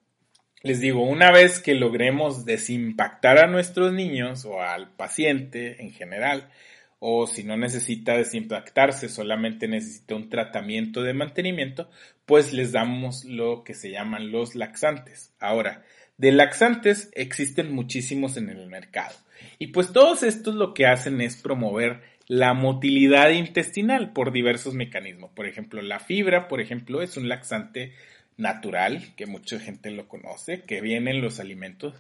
les 0.63 0.81
digo, 0.81 1.03
una 1.03 1.31
vez 1.31 1.61
que 1.61 1.75
logremos 1.75 2.47
desimpactar 2.47 3.39
a 3.39 3.47
nuestros 3.47 3.93
niños 3.93 4.47
o 4.47 4.63
al 4.63 4.91
paciente 4.91 5.83
en 5.83 5.93
general, 5.93 6.51
o 6.99 7.27
si 7.27 7.45
no 7.45 7.59
necesita 7.59 8.17
desimpactarse, 8.17 9.11
solamente 9.11 9.69
necesita 9.69 10.15
un 10.15 10.31
tratamiento 10.31 11.03
de 11.03 11.13
mantenimiento, 11.13 11.91
pues 12.25 12.55
les 12.55 12.73
damos 12.73 13.27
lo 13.27 13.63
que 13.63 13.75
se 13.75 13.91
llaman 13.91 14.33
los 14.33 14.55
laxantes. 14.55 15.35
Ahora, 15.39 15.85
de 16.17 16.33
laxantes 16.33 17.11
existen 17.15 17.73
muchísimos 17.73 18.37
en 18.37 18.49
el 18.49 18.67
mercado. 18.67 19.15
Y 19.59 19.69
pues 19.69 19.93
todos 19.93 20.23
estos 20.23 20.55
lo 20.55 20.75
que 20.75 20.87
hacen 20.87 21.21
es 21.21 21.37
promover 21.37 22.03
la 22.27 22.55
motilidad 22.55 23.31
intestinal 23.31 24.13
por 24.13 24.33
diversos 24.33 24.75
mecanismos. 24.75 25.31
Por 25.35 25.47
ejemplo, 25.47 25.83
la 25.83 26.01
fibra, 26.01 26.49
por 26.49 26.61
ejemplo, 26.61 27.03
es 27.03 27.17
un 27.17 27.29
laxante 27.29 27.93
natural, 28.37 29.15
que 29.17 29.27
mucha 29.27 29.61
gente 29.61 29.91
lo 29.91 30.09
conoce, 30.09 30.63
que 30.63 30.81
viene 30.81 31.13
en 31.13 31.21
los 31.21 31.39
alimentos, 31.39 31.95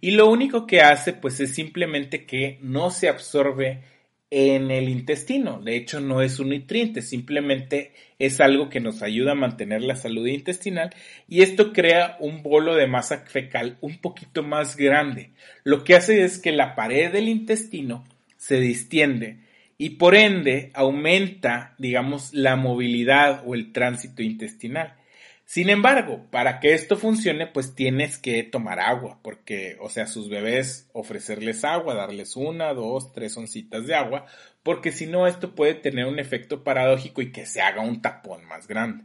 y 0.00 0.10
lo 0.10 0.28
único 0.28 0.66
que 0.66 0.82
hace 0.82 1.14
pues 1.14 1.40
es 1.40 1.54
simplemente 1.54 2.26
que 2.26 2.58
no 2.60 2.90
se 2.90 3.08
absorbe 3.08 3.82
en 4.30 4.70
el 4.70 4.88
intestino. 4.88 5.60
De 5.60 5.76
hecho, 5.76 6.00
no 6.00 6.22
es 6.22 6.38
un 6.38 6.50
nutriente, 6.50 7.02
simplemente 7.02 7.92
es 8.18 8.40
algo 8.40 8.68
que 8.68 8.80
nos 8.80 9.02
ayuda 9.02 9.32
a 9.32 9.36
mantener 9.36 9.82
la 9.82 9.96
salud 9.96 10.26
intestinal 10.26 10.90
y 11.28 11.42
esto 11.42 11.72
crea 11.72 12.16
un 12.20 12.42
bolo 12.42 12.74
de 12.74 12.86
masa 12.86 13.24
fecal 13.26 13.78
un 13.80 13.98
poquito 13.98 14.42
más 14.42 14.76
grande. 14.76 15.30
Lo 15.64 15.84
que 15.84 15.94
hace 15.94 16.24
es 16.24 16.38
que 16.38 16.52
la 16.52 16.74
pared 16.74 17.12
del 17.12 17.28
intestino 17.28 18.04
se 18.36 18.60
distiende 18.60 19.38
y 19.78 19.90
por 19.90 20.14
ende 20.14 20.70
aumenta, 20.74 21.74
digamos, 21.78 22.34
la 22.34 22.56
movilidad 22.56 23.42
o 23.46 23.54
el 23.54 23.72
tránsito 23.72 24.22
intestinal. 24.22 24.97
Sin 25.48 25.70
embargo, 25.70 26.26
para 26.30 26.60
que 26.60 26.74
esto 26.74 26.98
funcione, 26.98 27.46
pues 27.46 27.74
tienes 27.74 28.18
que 28.18 28.42
tomar 28.42 28.80
agua, 28.80 29.18
porque, 29.22 29.78
o 29.80 29.88
sea, 29.88 30.06
sus 30.06 30.28
bebés 30.28 30.90
ofrecerles 30.92 31.64
agua, 31.64 31.94
darles 31.94 32.36
una, 32.36 32.74
dos, 32.74 33.14
tres 33.14 33.34
oncitas 33.38 33.86
de 33.86 33.94
agua, 33.94 34.26
porque 34.62 34.92
si 34.92 35.06
no, 35.06 35.26
esto 35.26 35.54
puede 35.54 35.72
tener 35.72 36.04
un 36.04 36.18
efecto 36.18 36.64
paradójico 36.64 37.22
y 37.22 37.32
que 37.32 37.46
se 37.46 37.62
haga 37.62 37.80
un 37.80 38.02
tapón 38.02 38.44
más 38.44 38.68
grande. 38.68 39.04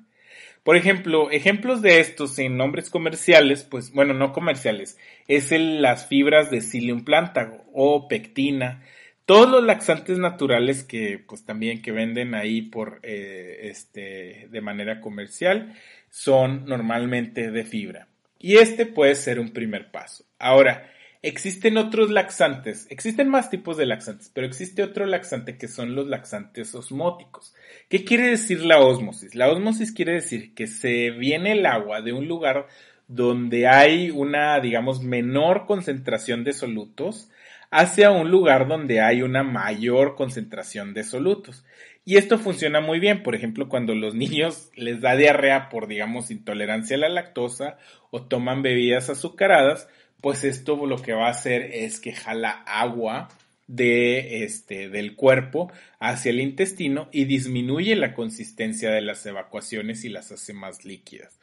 Por 0.63 0.75
ejemplo, 0.75 1.31
ejemplos 1.31 1.81
de 1.81 2.01
estos 2.01 2.37
en 2.39 2.57
nombres 2.57 2.89
comerciales, 2.89 3.63
pues 3.63 3.93
bueno, 3.93 4.13
no 4.13 4.33
comerciales, 4.33 4.97
es 5.29 5.53
el, 5.53 5.81
las 5.81 6.07
fibras 6.07 6.51
de 6.51 6.59
psyllium 6.59 7.05
plántago 7.05 7.63
o 7.71 8.09
pectina, 8.09 8.83
todos 9.25 9.49
los 9.49 9.63
laxantes 9.63 10.19
naturales 10.19 10.83
que 10.83 11.23
pues 11.25 11.45
también 11.45 11.81
que 11.81 11.93
venden 11.93 12.35
ahí 12.35 12.63
por 12.63 12.99
eh, 13.03 13.69
este 13.69 14.49
de 14.51 14.59
manera 14.61 14.99
comercial 14.99 15.73
son 16.13 16.65
normalmente 16.65 17.49
de 17.49 17.63
fibra. 17.65 18.07
Y 18.37 18.57
este 18.57 18.85
puede 18.85 19.15
ser 19.15 19.39
un 19.39 19.51
primer 19.51 19.89
paso. 19.89 20.25
Ahora, 20.37 20.91
existen 21.23 21.75
otros 21.75 22.11
laxantes, 22.11 22.85
existen 22.91 23.29
más 23.29 23.49
tipos 23.49 23.77
de 23.77 23.87
laxantes, 23.87 24.29
pero 24.31 24.45
existe 24.45 24.83
otro 24.83 25.07
laxante 25.07 25.57
que 25.57 25.67
son 25.67 25.95
los 25.95 26.05
laxantes 26.05 26.75
osmóticos. 26.75 27.55
¿Qué 27.89 28.05
quiere 28.05 28.27
decir 28.27 28.63
la 28.63 28.77
ósmosis? 28.77 29.33
La 29.33 29.49
ósmosis 29.49 29.91
quiere 29.91 30.13
decir 30.13 30.53
que 30.53 30.67
se 30.67 31.09
viene 31.09 31.53
el 31.53 31.65
agua 31.65 32.01
de 32.01 32.13
un 32.13 32.27
lugar 32.27 32.67
donde 33.07 33.67
hay 33.67 34.11
una, 34.11 34.59
digamos, 34.59 35.01
menor 35.01 35.65
concentración 35.65 36.43
de 36.43 36.53
solutos 36.53 37.31
hacia 37.71 38.11
un 38.11 38.29
lugar 38.29 38.67
donde 38.67 39.01
hay 39.01 39.23
una 39.23 39.41
mayor 39.41 40.13
concentración 40.13 40.93
de 40.93 41.03
solutos. 41.03 41.65
Y 42.05 42.17
esto 42.17 42.37
funciona 42.37 42.81
muy 42.81 42.99
bien, 42.99 43.23
por 43.23 43.35
ejemplo, 43.35 43.69
cuando 43.69 43.95
los 43.95 44.13
niños 44.15 44.69
les 44.75 45.01
da 45.01 45.15
diarrea 45.15 45.69
por, 45.69 45.87
digamos, 45.87 46.31
intolerancia 46.31 46.97
a 46.97 46.99
la 46.99 47.09
lactosa 47.09 47.77
o 48.11 48.23
toman 48.23 48.61
bebidas 48.61 49.09
azucaradas, 49.09 49.87
pues 50.21 50.43
esto 50.43 50.85
lo 50.85 51.01
que 51.01 51.13
va 51.13 51.27
a 51.27 51.31
hacer 51.31 51.61
es 51.73 51.99
que 51.99 52.13
jala 52.13 52.51
agua 52.65 53.29
de 53.67 54.43
este 54.43 54.89
del 54.89 55.15
cuerpo 55.15 55.71
hacia 55.99 56.31
el 56.31 56.41
intestino 56.41 57.09
y 57.11 57.25
disminuye 57.25 57.95
la 57.95 58.13
consistencia 58.13 58.91
de 58.91 59.01
las 59.01 59.25
evacuaciones 59.25 60.03
y 60.03 60.09
las 60.09 60.31
hace 60.31 60.53
más 60.53 60.85
líquidas. 60.85 61.39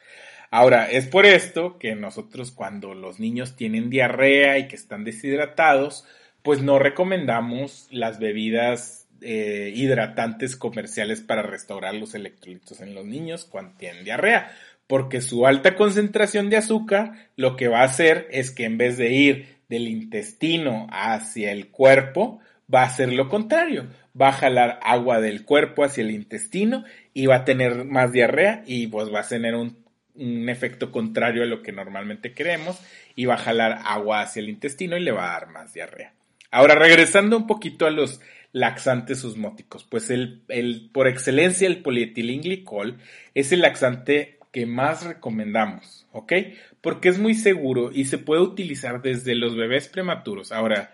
Ahora, 0.49 0.89
es 0.89 1.07
por 1.07 1.25
esto 1.25 1.77
que 1.79 1.95
nosotros 1.95 2.51
cuando 2.51 2.93
los 2.93 3.19
niños 3.19 3.55
tienen 3.55 3.89
diarrea 3.89 4.57
y 4.59 4.67
que 4.67 4.75
están 4.75 5.03
deshidratados, 5.03 6.05
pues 6.43 6.61
no 6.61 6.77
recomendamos 6.77 7.87
las 7.89 8.19
bebidas 8.19 9.00
eh, 9.21 9.71
hidratantes 9.75 10.55
comerciales 10.55 11.21
para 11.21 11.43
restaurar 11.43 11.93
los 11.93 12.15
electrolitos 12.15 12.81
en 12.81 12.95
los 12.95 13.05
niños 13.05 13.45
cuando 13.45 13.77
tienen 13.77 14.03
diarrea, 14.03 14.51
porque 14.87 15.21
su 15.21 15.47
alta 15.47 15.75
concentración 15.75 16.49
de 16.49 16.57
azúcar 16.57 17.29
lo 17.35 17.55
que 17.55 17.67
va 17.67 17.81
a 17.81 17.85
hacer 17.85 18.27
es 18.31 18.51
que 18.51 18.65
en 18.65 18.77
vez 18.77 18.97
de 18.97 19.13
ir 19.13 19.61
del 19.69 19.87
intestino 19.87 20.87
hacia 20.91 21.51
el 21.51 21.69
cuerpo, 21.69 22.39
va 22.73 22.81
a 22.81 22.87
hacer 22.87 23.13
lo 23.13 23.29
contrario, 23.29 23.87
va 24.19 24.29
a 24.29 24.33
jalar 24.33 24.79
agua 24.83 25.21
del 25.21 25.45
cuerpo 25.45 25.83
hacia 25.83 26.03
el 26.03 26.11
intestino 26.11 26.83
y 27.13 27.25
va 27.25 27.37
a 27.37 27.45
tener 27.45 27.85
más 27.85 28.11
diarrea 28.11 28.63
y 28.65 28.87
pues 28.87 29.13
va 29.13 29.21
a 29.21 29.27
tener 29.27 29.55
un, 29.55 29.77
un 30.15 30.49
efecto 30.49 30.91
contrario 30.91 31.43
a 31.43 31.47
lo 31.47 31.61
que 31.61 31.71
normalmente 31.71 32.33
queremos 32.33 32.79
y 33.15 33.25
va 33.25 33.35
a 33.35 33.37
jalar 33.37 33.79
agua 33.85 34.21
hacia 34.21 34.41
el 34.41 34.49
intestino 34.49 34.97
y 34.97 35.01
le 35.01 35.11
va 35.11 35.29
a 35.29 35.39
dar 35.39 35.49
más 35.49 35.73
diarrea. 35.73 36.13
Ahora, 36.51 36.75
regresando 36.75 37.37
un 37.37 37.47
poquito 37.47 37.85
a 37.85 37.91
los 37.91 38.19
laxantes 38.51 39.23
osmóticos. 39.23 39.83
Pues 39.83 40.09
el, 40.09 40.41
el, 40.47 40.89
por 40.91 41.07
excelencia 41.07 41.67
el 41.67 41.81
polietilenglicol 41.81 42.97
es 43.33 43.51
el 43.51 43.61
laxante 43.61 44.39
que 44.51 44.65
más 44.65 45.05
recomendamos, 45.05 46.07
¿ok? 46.11 46.33
Porque 46.81 47.09
es 47.09 47.19
muy 47.19 47.35
seguro 47.35 47.91
y 47.93 48.05
se 48.05 48.17
puede 48.17 48.41
utilizar 48.41 49.01
desde 49.01 49.35
los 49.35 49.55
bebés 49.55 49.87
prematuros. 49.87 50.51
Ahora, 50.51 50.93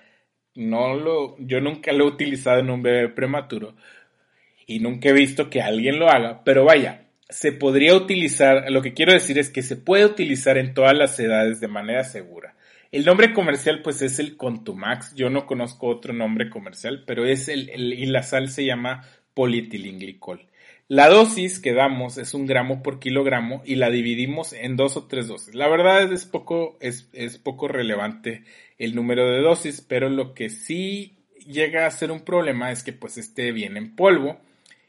no 0.53 0.95
lo, 0.95 1.37
yo 1.39 1.61
nunca 1.61 1.91
lo 1.91 2.05
he 2.05 2.07
utilizado 2.07 2.59
en 2.59 2.69
un 2.69 2.81
bebé 2.81 3.09
prematuro 3.09 3.75
y 4.65 4.79
nunca 4.79 5.09
he 5.09 5.13
visto 5.13 5.49
que 5.49 5.61
alguien 5.61 5.97
lo 5.97 6.09
haga, 6.09 6.43
pero 6.43 6.65
vaya, 6.65 7.07
se 7.29 7.51
podría 7.51 7.95
utilizar, 7.95 8.69
lo 8.71 8.81
que 8.81 8.93
quiero 8.93 9.13
decir 9.13 9.37
es 9.37 9.49
que 9.49 9.61
se 9.61 9.75
puede 9.75 10.05
utilizar 10.05 10.57
en 10.57 10.73
todas 10.73 10.95
las 10.95 11.19
edades 11.19 11.59
de 11.59 11.67
manera 11.67 12.03
segura. 12.03 12.55
El 12.91 13.05
nombre 13.05 13.33
comercial 13.33 13.81
pues 13.81 14.01
es 14.01 14.19
el 14.19 14.37
Contumax. 14.37 15.15
Yo 15.15 15.29
no 15.29 15.45
conozco 15.45 15.87
otro 15.87 16.13
nombre 16.13 16.49
comercial, 16.49 17.03
pero 17.05 17.25
es 17.25 17.49
el, 17.49 17.69
y 17.93 18.05
la 18.05 18.23
sal 18.23 18.49
se 18.49 18.65
llama 18.65 19.03
polietilenglicol. 19.33 20.47
La 20.89 21.09
dosis 21.09 21.59
que 21.59 21.73
damos 21.73 22.17
es 22.17 22.33
un 22.33 22.45
gramo 22.45 22.81
por 22.81 22.99
kilogramo 22.99 23.61
y 23.65 23.75
la 23.75 23.89
dividimos 23.89 24.53
en 24.53 24.77
dos 24.77 24.95
o 24.95 25.05
tres 25.07 25.27
dosis. 25.27 25.53
La 25.53 25.67
verdad 25.67 26.11
es 26.13 26.25
poco, 26.25 26.77
es, 26.79 27.09
es 27.11 27.37
poco 27.37 27.67
relevante 27.67 28.43
el 28.77 28.95
número 28.95 29.29
de 29.29 29.41
dosis, 29.41 29.81
pero 29.81 30.09
lo 30.09 30.33
que 30.33 30.49
sí 30.49 31.17
llega 31.45 31.85
a 31.85 31.91
ser 31.91 32.09
un 32.09 32.21
problema 32.21 32.71
es 32.71 32.83
que 32.83 32.93
pues 32.93 33.17
esté 33.17 33.51
bien 33.51 33.75
en 33.75 33.95
polvo 33.97 34.39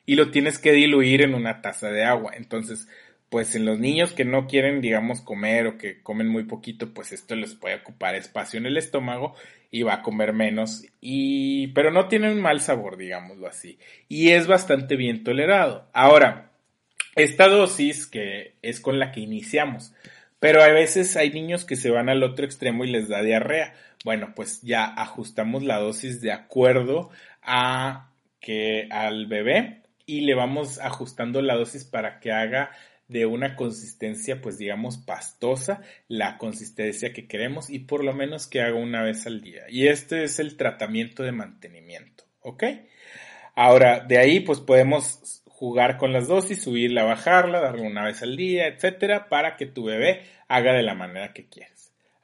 y 0.06 0.14
lo 0.14 0.30
tienes 0.30 0.58
que 0.58 0.72
diluir 0.72 1.22
en 1.22 1.34
una 1.34 1.62
taza 1.62 1.90
de 1.90 2.04
agua. 2.04 2.32
Entonces, 2.36 2.88
pues 3.30 3.54
en 3.54 3.64
los 3.64 3.78
niños 3.78 4.12
que 4.12 4.24
no 4.24 4.46
quieren, 4.46 4.80
digamos, 4.80 5.20
comer 5.20 5.66
o 5.66 5.78
que 5.78 6.02
comen 6.02 6.28
muy 6.28 6.44
poquito, 6.44 6.92
pues 6.94 7.12
esto 7.12 7.36
les 7.36 7.54
puede 7.54 7.76
ocupar 7.76 8.14
espacio 8.14 8.58
en 8.58 8.66
el 8.66 8.76
estómago 8.76 9.34
y 9.70 9.82
va 9.82 9.94
a 9.94 10.02
comer 10.02 10.32
menos 10.32 10.84
y 11.00 11.68
pero 11.68 11.90
no 11.90 12.08
tiene 12.08 12.32
un 12.32 12.40
mal 12.40 12.60
sabor, 12.60 12.96
digámoslo 12.96 13.46
así, 13.46 13.78
y 14.08 14.30
es 14.30 14.46
bastante 14.46 14.96
bien 14.96 15.24
tolerado. 15.24 15.88
Ahora, 15.92 16.52
esta 17.16 17.48
dosis 17.48 18.06
que 18.06 18.54
es 18.62 18.80
con 18.80 18.98
la 18.98 19.12
que 19.12 19.20
iniciamos, 19.20 19.92
pero 20.40 20.62
a 20.62 20.68
veces 20.68 21.16
hay 21.16 21.30
niños 21.30 21.64
que 21.64 21.76
se 21.76 21.90
van 21.90 22.08
al 22.08 22.22
otro 22.22 22.44
extremo 22.46 22.84
y 22.84 22.90
les 22.90 23.08
da 23.08 23.22
diarrea. 23.22 23.74
Bueno, 24.04 24.32
pues 24.34 24.62
ya 24.62 24.84
ajustamos 24.84 25.64
la 25.64 25.78
dosis 25.78 26.20
de 26.20 26.32
acuerdo 26.32 27.10
a 27.42 28.10
que 28.40 28.86
al 28.90 29.26
bebé 29.26 29.82
y 30.06 30.22
le 30.22 30.34
vamos 30.34 30.78
ajustando 30.78 31.42
la 31.42 31.56
dosis 31.56 31.84
para 31.84 32.20
que 32.20 32.32
haga 32.32 32.70
de 33.08 33.26
una 33.26 33.56
consistencia, 33.56 34.40
pues 34.40 34.58
digamos, 34.58 34.98
pastosa, 34.98 35.80
la 36.08 36.38
consistencia 36.38 37.12
que 37.12 37.26
queremos 37.26 37.70
y 37.70 37.80
por 37.80 38.04
lo 38.04 38.12
menos 38.12 38.46
que 38.46 38.60
haga 38.60 38.76
una 38.76 39.02
vez 39.02 39.26
al 39.26 39.40
día. 39.40 39.64
Y 39.68 39.88
este 39.88 40.24
es 40.24 40.38
el 40.38 40.56
tratamiento 40.56 41.22
de 41.22 41.32
mantenimiento, 41.32 42.24
¿ok? 42.42 42.64
Ahora, 43.54 44.00
de 44.00 44.18
ahí 44.18 44.40
pues 44.40 44.60
podemos 44.60 45.42
jugar 45.46 45.96
con 45.96 46.12
las 46.12 46.28
dosis, 46.28 46.62
subirla, 46.62 47.02
bajarla, 47.02 47.60
darle 47.60 47.82
una 47.82 48.04
vez 48.04 48.22
al 48.22 48.36
día, 48.36 48.68
etcétera, 48.68 49.28
para 49.28 49.56
que 49.56 49.66
tu 49.66 49.84
bebé 49.84 50.22
haga 50.46 50.72
de 50.72 50.82
la 50.82 50.94
manera 50.94 51.32
que 51.32 51.46
quieres. 51.48 51.77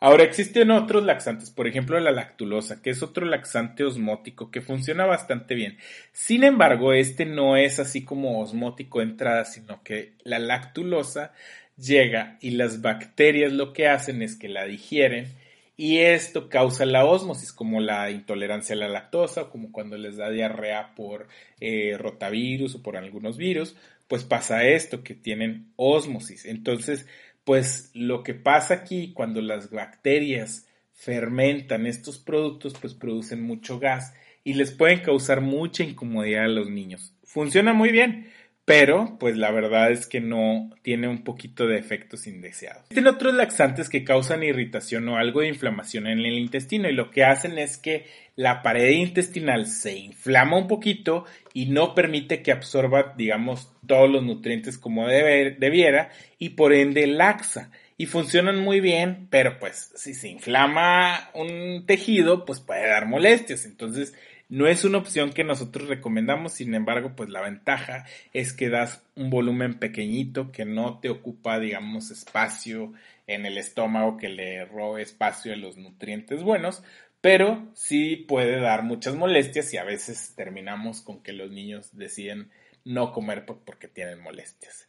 Ahora 0.04 0.24
existen 0.24 0.70
otros 0.70 1.02
laxantes, 1.02 1.50
por 1.50 1.66
ejemplo 1.66 1.98
la 1.98 2.10
lactulosa, 2.10 2.82
que 2.82 2.90
es 2.90 3.02
otro 3.02 3.24
laxante 3.24 3.84
osmótico 3.84 4.50
que 4.50 4.60
funciona 4.60 5.06
bastante 5.06 5.54
bien. 5.54 5.78
Sin 6.12 6.44
embargo, 6.44 6.92
este 6.92 7.24
no 7.24 7.56
es 7.56 7.80
así 7.80 8.04
como 8.04 8.42
osmótico 8.42 9.00
entrada, 9.00 9.46
sino 9.46 9.82
que 9.82 10.12
la 10.22 10.38
lactulosa 10.38 11.32
llega 11.78 12.36
y 12.42 12.50
las 12.50 12.82
bacterias 12.82 13.54
lo 13.54 13.72
que 13.72 13.88
hacen 13.88 14.20
es 14.20 14.36
que 14.36 14.50
la 14.50 14.66
digieren 14.66 15.28
y 15.74 16.00
esto 16.00 16.50
causa 16.50 16.84
la 16.84 17.06
osmosis, 17.06 17.50
como 17.50 17.80
la 17.80 18.10
intolerancia 18.10 18.74
a 18.74 18.78
la 18.80 18.90
lactosa, 18.90 19.48
como 19.48 19.72
cuando 19.72 19.96
les 19.96 20.18
da 20.18 20.28
diarrea 20.28 20.94
por 20.94 21.28
eh, 21.60 21.96
rotavirus 21.98 22.74
o 22.74 22.82
por 22.82 22.98
algunos 22.98 23.38
virus, 23.38 23.74
pues 24.06 24.22
pasa 24.22 24.64
esto, 24.64 25.02
que 25.02 25.14
tienen 25.14 25.72
osmosis. 25.76 26.44
Entonces, 26.44 27.06
pues 27.44 27.90
lo 27.94 28.22
que 28.22 28.35
pasa 28.35 28.74
aquí 28.74 29.12
cuando 29.12 29.40
las 29.40 29.70
bacterias 29.70 30.66
fermentan 30.92 31.87
estos 31.87 32.18
productos, 32.18 32.74
pues 32.80 32.94
producen 32.94 33.42
mucho 33.42 33.78
gas 33.78 34.14
y 34.44 34.54
les 34.54 34.70
pueden 34.70 35.00
causar 35.00 35.40
mucha 35.40 35.85
incomodidad 35.85 36.44
a 36.44 36.48
los 36.48 36.70
niños. 36.70 37.14
Funciona 37.24 37.72
muy 37.72 37.90
bien, 37.90 38.30
pero 38.64 39.16
pues 39.18 39.37
la 39.37 39.50
verdad 39.50 39.90
es 39.90 40.07
que 40.07 40.20
no 40.20 40.70
tiene 40.83 41.07
un 41.09 41.22
poquito 41.22 41.66
de 41.66 41.79
efectos 41.79 42.27
indeseados. 42.27 42.83
Existen 42.85 43.07
otros 43.07 43.35
laxantes 43.35 43.88
que 43.88 44.05
causan 44.05 44.42
irritación 44.42 45.09
o 45.09 45.16
algo 45.16 45.40
de 45.40 45.48
inflamación 45.48 46.07
en 46.07 46.20
el 46.20 46.38
intestino 46.38 46.88
y 46.88 46.94
lo 46.94 47.11
que 47.11 47.24
hacen 47.24 47.59
es 47.59 47.77
que 47.77 48.07
la 48.37 48.62
pared 48.62 48.90
intestinal 48.90 49.66
se 49.66 49.96
inflama 49.96 50.57
un 50.57 50.66
poquito 50.66 51.27
y 51.53 51.66
no 51.66 51.94
permite 51.94 52.42
que 52.42 52.53
absorba, 52.53 53.14
digamos, 53.16 53.70
todos 53.87 54.11
los 54.11 54.22
nutrientes 54.22 54.79
como 54.79 55.07
debiera 55.07 56.11
y 56.38 56.50
por 56.50 56.72
ende 56.72 57.07
laxa. 57.07 57.70
Y 57.96 58.07
funcionan 58.07 58.59
muy 58.59 58.81
bien, 58.81 59.29
pero 59.31 59.61
pues 59.61 59.92
si 59.94 60.14
se 60.14 60.29
inflama 60.29 61.31
un 61.33 61.85
tejido, 61.87 62.44
pues 62.44 62.59
puede 62.59 62.88
dar 62.88 63.07
molestias. 63.07 63.66
Entonces, 63.66 64.14
no 64.54 64.68
es 64.68 64.84
una 64.84 64.98
opción 64.98 65.32
que 65.32 65.42
nosotros 65.42 65.88
recomendamos, 65.88 66.52
sin 66.52 66.76
embargo, 66.76 67.16
pues 67.16 67.28
la 67.28 67.40
ventaja 67.40 68.06
es 68.32 68.52
que 68.52 68.68
das 68.68 69.02
un 69.16 69.28
volumen 69.28 69.80
pequeñito 69.80 70.52
que 70.52 70.64
no 70.64 71.00
te 71.00 71.10
ocupa, 71.10 71.58
digamos, 71.58 72.12
espacio 72.12 72.92
en 73.26 73.46
el 73.46 73.58
estómago 73.58 74.16
que 74.16 74.28
le 74.28 74.64
robe 74.64 75.02
espacio 75.02 75.52
a 75.52 75.56
los 75.56 75.76
nutrientes 75.76 76.44
buenos, 76.44 76.84
pero 77.20 77.66
sí 77.74 78.14
puede 78.14 78.60
dar 78.60 78.84
muchas 78.84 79.16
molestias 79.16 79.74
y 79.74 79.78
a 79.78 79.82
veces 79.82 80.34
terminamos 80.36 81.00
con 81.00 81.20
que 81.20 81.32
los 81.32 81.50
niños 81.50 81.88
deciden 81.90 82.52
no 82.84 83.10
comer 83.12 83.46
porque 83.46 83.88
tienen 83.88 84.20
molestias. 84.20 84.88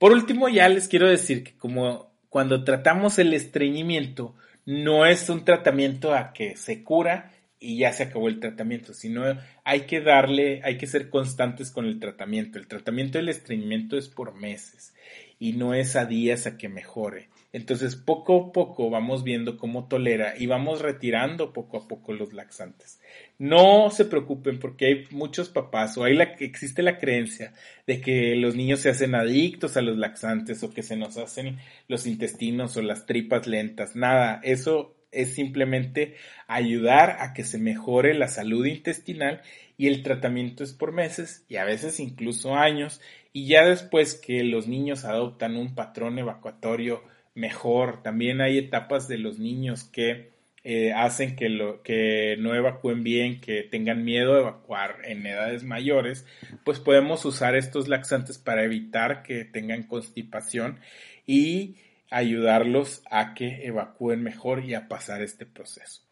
Por 0.00 0.10
último, 0.10 0.48
ya 0.48 0.68
les 0.68 0.88
quiero 0.88 1.08
decir 1.08 1.44
que 1.44 1.56
como 1.56 2.10
cuando 2.30 2.64
tratamos 2.64 3.20
el 3.20 3.32
estreñimiento, 3.32 4.34
no 4.66 5.06
es 5.06 5.28
un 5.28 5.44
tratamiento 5.44 6.14
a 6.14 6.32
que 6.32 6.56
se 6.56 6.82
cura, 6.82 7.30
y 7.64 7.78
ya 7.78 7.92
se 7.92 8.02
acabó 8.02 8.28
el 8.28 8.40
tratamiento, 8.40 8.92
sino 8.92 9.24
hay 9.64 9.80
que 9.82 10.02
darle, 10.02 10.60
hay 10.64 10.76
que 10.76 10.86
ser 10.86 11.08
constantes 11.08 11.70
con 11.70 11.86
el 11.86 11.98
tratamiento. 11.98 12.58
El 12.58 12.66
tratamiento 12.66 13.16
del 13.16 13.30
estreñimiento 13.30 13.96
es 13.96 14.08
por 14.08 14.34
meses 14.34 14.94
y 15.38 15.54
no 15.54 15.72
es 15.72 15.96
a 15.96 16.04
días 16.04 16.46
a 16.46 16.58
que 16.58 16.68
mejore. 16.68 17.30
Entonces, 17.52 17.96
poco 17.96 18.48
a 18.48 18.52
poco 18.52 18.90
vamos 18.90 19.24
viendo 19.24 19.56
cómo 19.56 19.86
tolera 19.86 20.34
y 20.36 20.46
vamos 20.46 20.82
retirando 20.82 21.52
poco 21.52 21.78
a 21.78 21.88
poco 21.88 22.12
los 22.12 22.32
laxantes. 22.32 23.00
No 23.38 23.90
se 23.90 24.04
preocupen 24.04 24.58
porque 24.58 24.86
hay 24.86 25.04
muchos 25.10 25.48
papás 25.48 25.96
o 25.96 26.04
hay 26.04 26.18
existe 26.40 26.82
la 26.82 26.98
creencia 26.98 27.54
de 27.86 28.00
que 28.00 28.34
los 28.36 28.56
niños 28.56 28.80
se 28.80 28.90
hacen 28.90 29.14
adictos 29.14 29.76
a 29.76 29.82
los 29.82 29.96
laxantes 29.96 30.62
o 30.64 30.74
que 30.74 30.82
se 30.82 30.96
nos 30.96 31.16
hacen 31.16 31.58
los 31.88 32.06
intestinos 32.06 32.76
o 32.76 32.82
las 32.82 33.06
tripas 33.06 33.46
lentas. 33.46 33.94
Nada, 33.94 34.40
eso 34.42 34.96
es 35.14 35.34
simplemente 35.34 36.16
ayudar 36.46 37.16
a 37.20 37.32
que 37.32 37.44
se 37.44 37.58
mejore 37.58 38.14
la 38.14 38.28
salud 38.28 38.66
intestinal 38.66 39.42
y 39.76 39.88
el 39.88 40.02
tratamiento 40.02 40.62
es 40.64 40.72
por 40.72 40.92
meses 40.92 41.44
y 41.48 41.56
a 41.56 41.64
veces 41.64 42.00
incluso 42.00 42.54
años. 42.54 43.00
Y 43.32 43.48
ya 43.48 43.64
después 43.64 44.14
que 44.14 44.44
los 44.44 44.68
niños 44.68 45.04
adoptan 45.04 45.56
un 45.56 45.74
patrón 45.74 46.18
evacuatorio 46.18 47.02
mejor, 47.34 48.02
también 48.02 48.40
hay 48.40 48.58
etapas 48.58 49.08
de 49.08 49.18
los 49.18 49.38
niños 49.38 49.84
que 49.84 50.34
eh, 50.66 50.94
hacen 50.94 51.36
que, 51.36 51.50
lo, 51.50 51.82
que 51.82 52.36
no 52.38 52.54
evacúen 52.54 53.02
bien, 53.04 53.40
que 53.40 53.64
tengan 53.64 54.02
miedo 54.02 54.34
de 54.34 54.40
evacuar 54.40 54.96
en 55.04 55.26
edades 55.26 55.62
mayores, 55.62 56.26
pues 56.64 56.80
podemos 56.80 57.24
usar 57.26 57.54
estos 57.54 57.86
laxantes 57.86 58.38
para 58.38 58.64
evitar 58.64 59.22
que 59.22 59.44
tengan 59.44 59.82
constipación 59.82 60.80
y 61.26 61.74
ayudarlos 62.14 63.02
a 63.10 63.34
que 63.34 63.66
evacúen 63.66 64.22
mejor 64.22 64.64
y 64.64 64.74
a 64.74 64.88
pasar 64.88 65.22
este 65.22 65.46
proceso. 65.46 66.02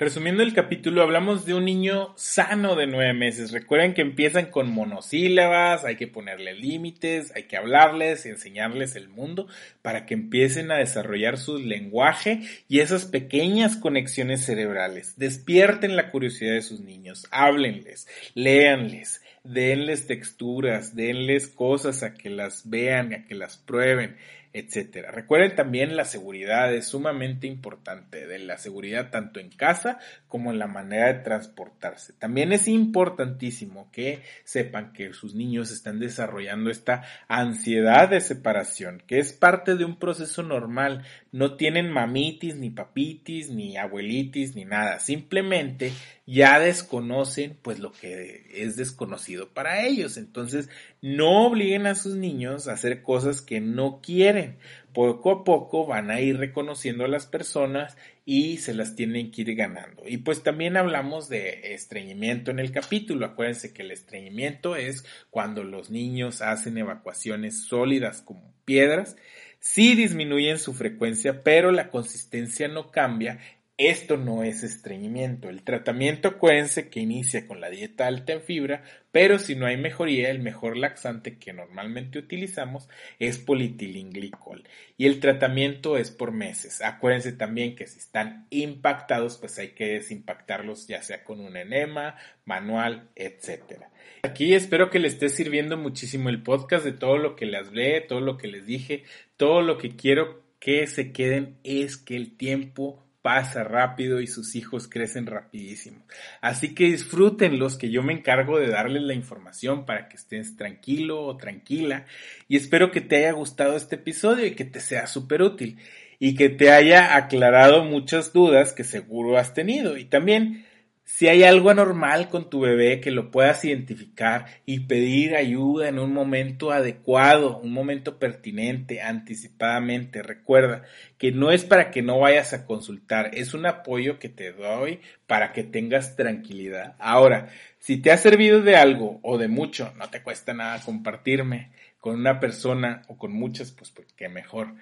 Resumiendo 0.00 0.44
el 0.44 0.54
capítulo, 0.54 1.02
hablamos 1.02 1.44
de 1.44 1.54
un 1.54 1.64
niño 1.64 2.14
sano 2.16 2.76
de 2.76 2.86
nueve 2.86 3.14
meses. 3.14 3.50
Recuerden 3.50 3.94
que 3.94 4.02
empiezan 4.02 4.46
con 4.46 4.70
monosílabas, 4.70 5.84
hay 5.84 5.96
que 5.96 6.06
ponerle 6.06 6.54
límites, 6.54 7.32
hay 7.34 7.48
que 7.48 7.56
hablarles 7.56 8.24
y 8.24 8.28
enseñarles 8.28 8.94
el 8.94 9.08
mundo 9.08 9.48
para 9.82 10.06
que 10.06 10.14
empiecen 10.14 10.70
a 10.70 10.76
desarrollar 10.76 11.36
su 11.36 11.58
lenguaje 11.58 12.42
y 12.68 12.78
esas 12.78 13.06
pequeñas 13.06 13.76
conexiones 13.76 14.44
cerebrales. 14.44 15.14
Despierten 15.16 15.96
la 15.96 16.12
curiosidad 16.12 16.52
de 16.52 16.62
sus 16.62 16.78
niños, 16.78 17.26
háblenles, 17.32 18.06
léanles, 18.34 19.20
denles 19.42 20.06
texturas, 20.06 20.94
denles 20.94 21.48
cosas 21.48 22.04
a 22.04 22.14
que 22.14 22.30
las 22.30 22.70
vean, 22.70 23.12
a 23.12 23.24
que 23.24 23.34
las 23.34 23.56
prueben 23.56 24.16
etcétera. 24.58 25.10
Recuerden 25.10 25.54
también 25.54 25.96
la 25.96 26.04
seguridad 26.04 26.72
es 26.74 26.88
sumamente 26.88 27.46
importante, 27.46 28.26
de 28.26 28.38
la 28.38 28.58
seguridad 28.58 29.10
tanto 29.10 29.40
en 29.40 29.50
casa 29.50 29.98
como 30.28 30.50
en 30.50 30.58
la 30.58 30.66
manera 30.66 31.12
de 31.12 31.20
transportarse. 31.20 32.12
También 32.14 32.52
es 32.52 32.68
importantísimo 32.68 33.90
que 33.92 34.22
sepan 34.44 34.92
que 34.92 35.12
sus 35.12 35.34
niños 35.34 35.70
están 35.70 35.98
desarrollando 35.98 36.70
esta 36.70 37.02
ansiedad 37.28 38.08
de 38.08 38.20
separación, 38.20 39.02
que 39.06 39.18
es 39.18 39.32
parte 39.32 39.76
de 39.76 39.84
un 39.84 39.98
proceso 39.98 40.42
normal. 40.42 41.04
No 41.32 41.56
tienen 41.56 41.90
mamitis, 41.90 42.56
ni 42.56 42.70
papitis, 42.70 43.50
ni 43.50 43.76
abuelitis, 43.76 44.54
ni 44.54 44.64
nada. 44.64 44.98
Simplemente 45.00 45.92
ya 46.30 46.60
desconocen 46.60 47.56
pues 47.62 47.78
lo 47.78 47.90
que 47.90 48.44
es 48.52 48.76
desconocido 48.76 49.48
para 49.48 49.86
ellos. 49.86 50.18
Entonces, 50.18 50.68
no 51.00 51.46
obliguen 51.46 51.86
a 51.86 51.94
sus 51.94 52.16
niños 52.16 52.68
a 52.68 52.74
hacer 52.74 53.02
cosas 53.02 53.40
que 53.40 53.62
no 53.62 54.00
quieren. 54.02 54.58
Poco 54.92 55.30
a 55.30 55.44
poco 55.44 55.86
van 55.86 56.10
a 56.10 56.20
ir 56.20 56.36
reconociendo 56.36 57.06
a 57.06 57.08
las 57.08 57.24
personas 57.24 57.96
y 58.26 58.58
se 58.58 58.74
las 58.74 58.94
tienen 58.94 59.30
que 59.30 59.40
ir 59.40 59.54
ganando. 59.54 60.02
Y 60.06 60.18
pues 60.18 60.42
también 60.42 60.76
hablamos 60.76 61.30
de 61.30 61.72
estreñimiento 61.72 62.50
en 62.50 62.58
el 62.58 62.72
capítulo. 62.72 63.24
Acuérdense 63.24 63.72
que 63.72 63.80
el 63.80 63.90
estreñimiento 63.90 64.76
es 64.76 65.06
cuando 65.30 65.64
los 65.64 65.88
niños 65.88 66.42
hacen 66.42 66.76
evacuaciones 66.76 67.64
sólidas 67.64 68.20
como 68.20 68.52
piedras. 68.66 69.16
Sí 69.60 69.94
disminuyen 69.94 70.58
su 70.58 70.74
frecuencia, 70.74 71.42
pero 71.42 71.72
la 71.72 71.88
consistencia 71.88 72.68
no 72.68 72.90
cambia 72.90 73.38
esto 73.78 74.16
no 74.16 74.42
es 74.42 74.64
estreñimiento. 74.64 75.48
El 75.48 75.62
tratamiento 75.62 76.26
acuérdense 76.26 76.90
que 76.90 76.98
inicia 76.98 77.46
con 77.46 77.60
la 77.60 77.70
dieta 77.70 78.08
alta 78.08 78.32
en 78.32 78.42
fibra, 78.42 78.82
pero 79.12 79.38
si 79.38 79.54
no 79.54 79.66
hay 79.66 79.76
mejoría, 79.76 80.30
el 80.30 80.40
mejor 80.40 80.76
laxante 80.76 81.38
que 81.38 81.52
normalmente 81.52 82.18
utilizamos 82.18 82.88
es 83.20 83.38
politilinglicol. 83.38 84.64
Y 84.96 85.06
el 85.06 85.20
tratamiento 85.20 85.96
es 85.96 86.10
por 86.10 86.32
meses. 86.32 86.82
Acuérdense 86.82 87.32
también 87.32 87.76
que 87.76 87.86
si 87.86 88.00
están 88.00 88.48
impactados, 88.50 89.38
pues 89.38 89.56
hay 89.60 89.68
que 89.68 89.90
desimpactarlos 89.90 90.88
ya 90.88 91.00
sea 91.00 91.22
con 91.22 91.38
un 91.38 91.56
enema, 91.56 92.16
manual, 92.44 93.10
etc. 93.14 93.84
Aquí 94.24 94.54
espero 94.54 94.90
que 94.90 94.98
les 94.98 95.12
esté 95.12 95.28
sirviendo 95.28 95.76
muchísimo 95.76 96.30
el 96.30 96.42
podcast 96.42 96.84
de 96.84 96.92
todo 96.92 97.16
lo 97.16 97.36
que 97.36 97.46
les 97.46 97.68
hablé, 97.68 98.00
todo 98.00 98.20
lo 98.20 98.38
que 98.38 98.48
les 98.48 98.66
dije, 98.66 99.04
todo 99.36 99.62
lo 99.62 99.78
que 99.78 99.90
quiero 99.94 100.42
que 100.58 100.88
se 100.88 101.12
queden 101.12 101.58
es 101.62 101.96
que 101.96 102.16
el 102.16 102.36
tiempo 102.36 103.07
pasa 103.22 103.64
rápido 103.64 104.20
y 104.20 104.26
sus 104.26 104.54
hijos 104.54 104.88
crecen 104.88 105.26
rapidísimo. 105.26 106.04
Así 106.40 106.74
que 106.74 106.84
disfrútenlos, 106.84 107.76
que 107.76 107.90
yo 107.90 108.02
me 108.02 108.12
encargo 108.12 108.58
de 108.58 108.68
darles 108.68 109.02
la 109.02 109.14
información 109.14 109.86
para 109.86 110.08
que 110.08 110.16
estés 110.16 110.56
tranquilo 110.56 111.22
o 111.22 111.36
tranquila. 111.36 112.06
Y 112.48 112.56
espero 112.56 112.90
que 112.90 113.00
te 113.00 113.16
haya 113.16 113.32
gustado 113.32 113.76
este 113.76 113.96
episodio 113.96 114.46
y 114.46 114.54
que 114.54 114.64
te 114.64 114.80
sea 114.80 115.06
súper 115.06 115.42
útil 115.42 115.78
y 116.18 116.34
que 116.34 116.48
te 116.48 116.70
haya 116.70 117.16
aclarado 117.16 117.84
muchas 117.84 118.32
dudas 118.32 118.72
que 118.72 118.84
seguro 118.84 119.38
has 119.38 119.54
tenido. 119.54 119.96
Y 119.96 120.04
también 120.04 120.66
Si 121.10 121.26
hay 121.26 121.42
algo 121.42 121.70
anormal 121.70 122.28
con 122.28 122.50
tu 122.50 122.60
bebé 122.60 123.00
que 123.00 123.10
lo 123.10 123.30
puedas 123.30 123.64
identificar 123.64 124.44
y 124.66 124.80
pedir 124.80 125.36
ayuda 125.36 125.88
en 125.88 125.98
un 125.98 126.12
momento 126.12 126.70
adecuado, 126.70 127.58
un 127.60 127.72
momento 127.72 128.18
pertinente, 128.18 129.00
anticipadamente, 129.00 130.22
recuerda 130.22 130.84
que 131.16 131.32
no 131.32 131.50
es 131.50 131.64
para 131.64 131.90
que 131.90 132.02
no 132.02 132.20
vayas 132.20 132.52
a 132.52 132.66
consultar, 132.66 133.30
es 133.32 133.54
un 133.54 133.64
apoyo 133.64 134.18
que 134.18 134.28
te 134.28 134.52
doy 134.52 135.00
para 135.26 135.54
que 135.54 135.64
tengas 135.64 136.14
tranquilidad. 136.14 136.94
Ahora, 136.98 137.48
si 137.78 137.96
te 137.96 138.12
ha 138.12 138.18
servido 138.18 138.60
de 138.60 138.76
algo 138.76 139.18
o 139.22 139.38
de 139.38 139.48
mucho, 139.48 139.94
no 139.96 140.10
te 140.10 140.22
cuesta 140.22 140.52
nada 140.52 140.82
compartirme 140.84 141.72
con 142.00 142.16
una 142.16 142.38
persona 142.38 143.00
o 143.08 143.16
con 143.16 143.32
muchas, 143.32 143.72
pues, 143.72 143.90
pues 143.90 144.08
qué 144.14 144.28
mejor. 144.28 144.74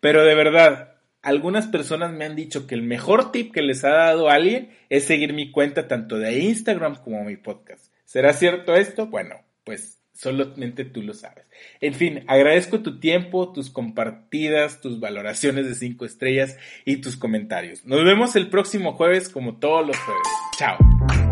Pero 0.00 0.24
de 0.24 0.34
verdad, 0.34 0.93
algunas 1.24 1.66
personas 1.66 2.12
me 2.12 2.26
han 2.26 2.36
dicho 2.36 2.66
que 2.66 2.74
el 2.74 2.82
mejor 2.82 3.32
tip 3.32 3.52
que 3.52 3.62
les 3.62 3.82
ha 3.84 3.90
dado 3.90 4.28
alguien 4.28 4.70
es 4.90 5.04
seguir 5.04 5.32
mi 5.32 5.50
cuenta 5.50 5.88
tanto 5.88 6.18
de 6.18 6.38
Instagram 6.38 6.96
como 7.02 7.24
mi 7.24 7.36
podcast. 7.36 7.92
¿Será 8.04 8.34
cierto 8.34 8.74
esto? 8.74 9.06
Bueno, 9.06 9.36
pues 9.64 9.98
solamente 10.12 10.84
tú 10.84 11.02
lo 11.02 11.14
sabes. 11.14 11.46
En 11.80 11.94
fin, 11.94 12.24
agradezco 12.28 12.80
tu 12.80 13.00
tiempo, 13.00 13.52
tus 13.52 13.70
compartidas, 13.70 14.82
tus 14.82 15.00
valoraciones 15.00 15.66
de 15.66 15.74
cinco 15.74 16.04
estrellas 16.04 16.58
y 16.84 16.98
tus 16.98 17.16
comentarios. 17.16 17.84
Nos 17.86 18.04
vemos 18.04 18.36
el 18.36 18.50
próximo 18.50 18.92
jueves 18.92 19.30
como 19.30 19.56
todos 19.56 19.86
los 19.86 19.96
jueves. 19.96 20.28
Chao. 20.58 21.23